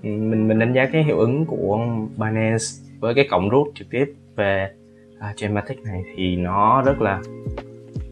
mình 0.02 0.48
mình 0.48 0.58
đánh 0.58 0.72
giá 0.72 0.86
cái 0.92 1.04
hiệu 1.04 1.18
ứng 1.18 1.46
của 1.46 1.80
Binance 2.16 2.64
với 3.00 3.14
cái 3.14 3.28
cổng 3.30 3.48
rút 3.48 3.68
trực 3.74 3.90
tiếp 3.90 4.06
về 4.36 4.70
à, 5.18 5.32
trên 5.36 5.54
này 5.54 6.02
thì 6.16 6.36
nó 6.36 6.82
rất 6.82 7.00
là 7.00 7.20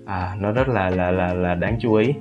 à, 0.06 0.36
nó 0.40 0.52
rất 0.52 0.68
là 0.68 0.90
là 0.90 1.10
là 1.10 1.34
là 1.34 1.54
đáng 1.54 1.78
chú 1.80 1.94
ý. 1.94 2.14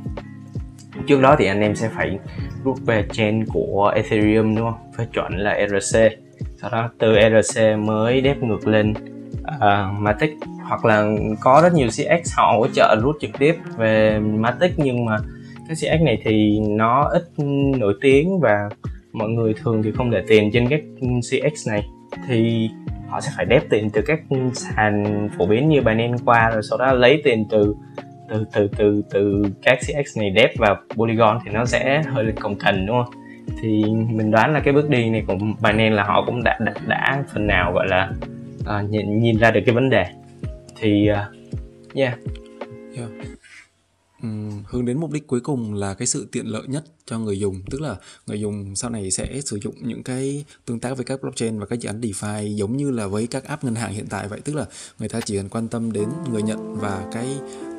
Trước 1.07 1.21
đó 1.21 1.35
thì 1.39 1.45
anh 1.45 1.61
em 1.61 1.75
sẽ 1.75 1.89
phải 1.89 2.19
rút 2.63 2.77
về 2.85 3.05
chain 3.11 3.45
của 3.45 3.91
Ethereum 3.95 4.55
đúng 4.55 4.71
không? 4.71 4.91
Phải 4.97 5.07
chuẩn 5.13 5.37
là 5.37 5.51
ERC 5.51 5.97
sau 6.57 6.69
đó 6.71 6.89
từ 6.97 7.15
ERC 7.15 7.79
mới 7.79 8.21
đép 8.21 8.43
ngược 8.43 8.67
lên 8.67 8.93
à, 9.43 9.87
uh, 9.89 10.01
Matic 10.01 10.31
hoặc 10.63 10.85
là 10.85 11.07
có 11.41 11.59
rất 11.63 11.73
nhiều 11.73 11.87
CX 11.87 12.33
họ 12.37 12.53
hỗ 12.57 12.67
trợ 12.67 12.95
rút 13.01 13.15
trực 13.21 13.31
tiếp 13.39 13.55
về 13.77 14.19
Matic 14.19 14.71
nhưng 14.77 15.05
mà 15.05 15.17
cái 15.67 15.75
CX 15.75 16.03
này 16.03 16.21
thì 16.23 16.59
nó 16.59 17.09
ít 17.13 17.23
nổi 17.77 17.93
tiếng 18.01 18.39
và 18.39 18.69
mọi 19.11 19.29
người 19.29 19.53
thường 19.53 19.83
thì 19.83 19.91
không 19.91 20.11
để 20.11 20.23
tiền 20.27 20.49
trên 20.53 20.67
các 20.69 20.81
CX 21.21 21.67
này 21.67 21.83
thì 22.27 22.69
họ 23.07 23.21
sẽ 23.21 23.31
phải 23.35 23.45
đép 23.45 23.69
tiền 23.69 23.89
từ 23.89 24.01
các 24.01 24.19
sàn 24.53 25.29
phổ 25.37 25.45
biến 25.45 25.69
như 25.69 25.81
Binance 25.81 26.23
qua 26.25 26.49
rồi 26.49 26.61
sau 26.69 26.77
đó 26.77 26.93
lấy 26.93 27.21
tiền 27.23 27.45
từ 27.49 27.75
từ 28.29 28.45
từ 28.53 28.67
từ 28.77 29.01
từ 29.09 29.43
các 29.61 29.79
CX 29.81 30.17
này 30.17 30.29
đép 30.29 30.57
vào 30.57 30.75
Polygon 30.95 31.39
thì 31.45 31.51
nó 31.51 31.65
sẽ 31.65 32.03
hơi 32.03 32.23
là 32.23 32.31
cồng 32.39 32.55
kềnh 32.55 32.85
đúng 32.85 33.03
không? 33.03 33.13
Thì 33.61 33.83
mình 34.09 34.31
đoán 34.31 34.53
là 34.53 34.59
cái 34.59 34.73
bước 34.73 34.89
đi 34.89 35.09
này 35.09 35.23
của 35.27 35.35
Binance 35.35 35.89
là 35.89 36.03
họ 36.03 36.23
cũng 36.25 36.43
đã 36.43 36.57
đã, 36.59 36.73
đã 36.87 37.23
phần 37.33 37.47
nào 37.47 37.73
gọi 37.73 37.87
là 37.87 38.11
uh, 38.59 38.89
nhìn, 38.89 39.19
nhìn 39.19 39.37
ra 39.37 39.51
được 39.51 39.61
cái 39.65 39.75
vấn 39.75 39.89
đề 39.89 40.05
thì 40.79 41.09
uh, 41.11 41.17
yeah. 41.95 42.17
yeah 42.97 43.09
hướng 44.67 44.85
đến 44.85 44.99
mục 44.99 45.11
đích 45.11 45.27
cuối 45.27 45.39
cùng 45.39 45.73
là 45.73 45.93
cái 45.93 46.07
sự 46.07 46.27
tiện 46.31 46.45
lợi 46.45 46.63
nhất 46.67 46.83
cho 47.05 47.19
người 47.19 47.39
dùng. 47.39 47.55
Tức 47.71 47.81
là 47.81 47.95
người 48.27 48.39
dùng 48.39 48.75
sau 48.75 48.89
này 48.89 49.11
sẽ 49.11 49.41
sử 49.41 49.59
dụng 49.61 49.75
những 49.81 50.03
cái 50.03 50.45
tương 50.65 50.79
tác 50.79 50.97
với 50.97 51.05
các 51.05 51.21
blockchain 51.21 51.59
và 51.59 51.65
các 51.65 51.79
dự 51.79 51.89
án 51.89 52.01
DeFi 52.01 52.55
giống 52.55 52.77
như 52.77 52.91
là 52.91 53.07
với 53.07 53.27
các 53.27 53.43
app 53.43 53.63
ngân 53.63 53.75
hàng 53.75 53.93
hiện 53.93 54.05
tại 54.09 54.27
vậy. 54.27 54.39
Tức 54.45 54.55
là 54.55 54.65
người 54.99 55.09
ta 55.09 55.19
chỉ 55.25 55.37
cần 55.37 55.49
quan 55.49 55.67
tâm 55.67 55.91
đến 55.91 56.09
người 56.31 56.41
nhận 56.41 56.75
và 56.75 57.05
cái 57.11 57.27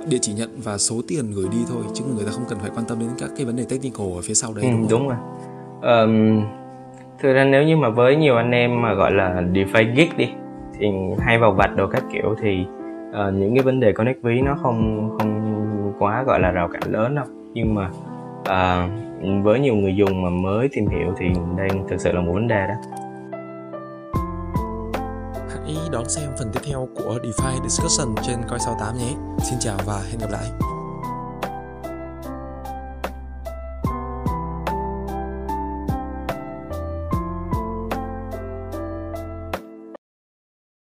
địa 0.08 0.18
chỉ 0.20 0.32
nhận 0.32 0.50
và 0.64 0.78
số 0.78 1.02
tiền 1.08 1.30
gửi 1.30 1.48
đi 1.52 1.58
thôi 1.68 1.82
chứ 1.94 2.04
người 2.14 2.24
ta 2.24 2.30
không 2.30 2.44
cần 2.48 2.58
phải 2.58 2.70
quan 2.74 2.86
tâm 2.88 2.98
đến 2.98 3.08
các 3.18 3.30
cái 3.36 3.46
vấn 3.46 3.56
đề 3.56 3.64
technical 3.68 4.06
ở 4.16 4.20
phía 4.22 4.34
sau 4.34 4.54
đấy 4.54 4.64
ừ, 4.64 4.70
đúng, 4.70 4.88
đúng 4.88 5.08
rồi. 5.08 5.18
Um, 5.82 6.42
thực 7.22 7.32
ra 7.32 7.44
nếu 7.44 7.62
như 7.62 7.76
mà 7.76 7.88
với 7.88 8.16
nhiều 8.16 8.36
anh 8.36 8.50
em 8.50 8.82
mà 8.82 8.94
gọi 8.94 9.12
là 9.12 9.42
DeFi 9.52 9.94
geek 9.96 10.16
đi 10.16 10.28
thì 10.78 10.86
hay 11.18 11.38
vào 11.38 11.52
vặt 11.52 11.70
đồ 11.76 11.86
các 11.86 12.04
kiểu 12.12 12.34
thì 12.42 12.64
uh, 13.10 13.34
những 13.34 13.54
cái 13.54 13.62
vấn 13.64 13.80
đề 13.80 13.92
connect 13.92 14.22
ví 14.22 14.40
nó 14.40 14.56
không 14.62 15.10
không 15.18 15.55
quá 15.98 16.22
gọi 16.22 16.40
là 16.40 16.50
rào 16.50 16.68
cản 16.68 16.92
lớn 16.92 17.14
đâu 17.14 17.24
nhưng 17.54 17.74
mà 17.74 17.90
uh, 18.40 18.90
với 19.44 19.60
nhiều 19.60 19.74
người 19.74 19.96
dùng 19.96 20.22
mà 20.22 20.30
mới 20.30 20.68
tìm 20.72 20.88
hiểu 20.88 21.14
thì 21.18 21.26
đây 21.56 21.68
thực 21.88 22.00
sự 22.00 22.12
là 22.12 22.20
một 22.20 22.32
vấn 22.32 22.48
đề 22.48 22.66
đó 22.66 22.74
hãy 25.66 25.76
đón 25.92 26.08
xem 26.08 26.30
phần 26.38 26.50
tiếp 26.52 26.60
theo 26.64 26.88
của 26.94 27.18
DeFi 27.22 27.62
Discussion 27.68 28.14
trên 28.22 28.36
Coi 28.48 28.58
68 28.58 28.98
nhé. 28.98 29.14
Xin 29.38 29.58
chào 29.60 29.78
và 29.86 30.02
hẹn 30.10 30.18
gặp 30.20 30.30
lại. 30.30 30.75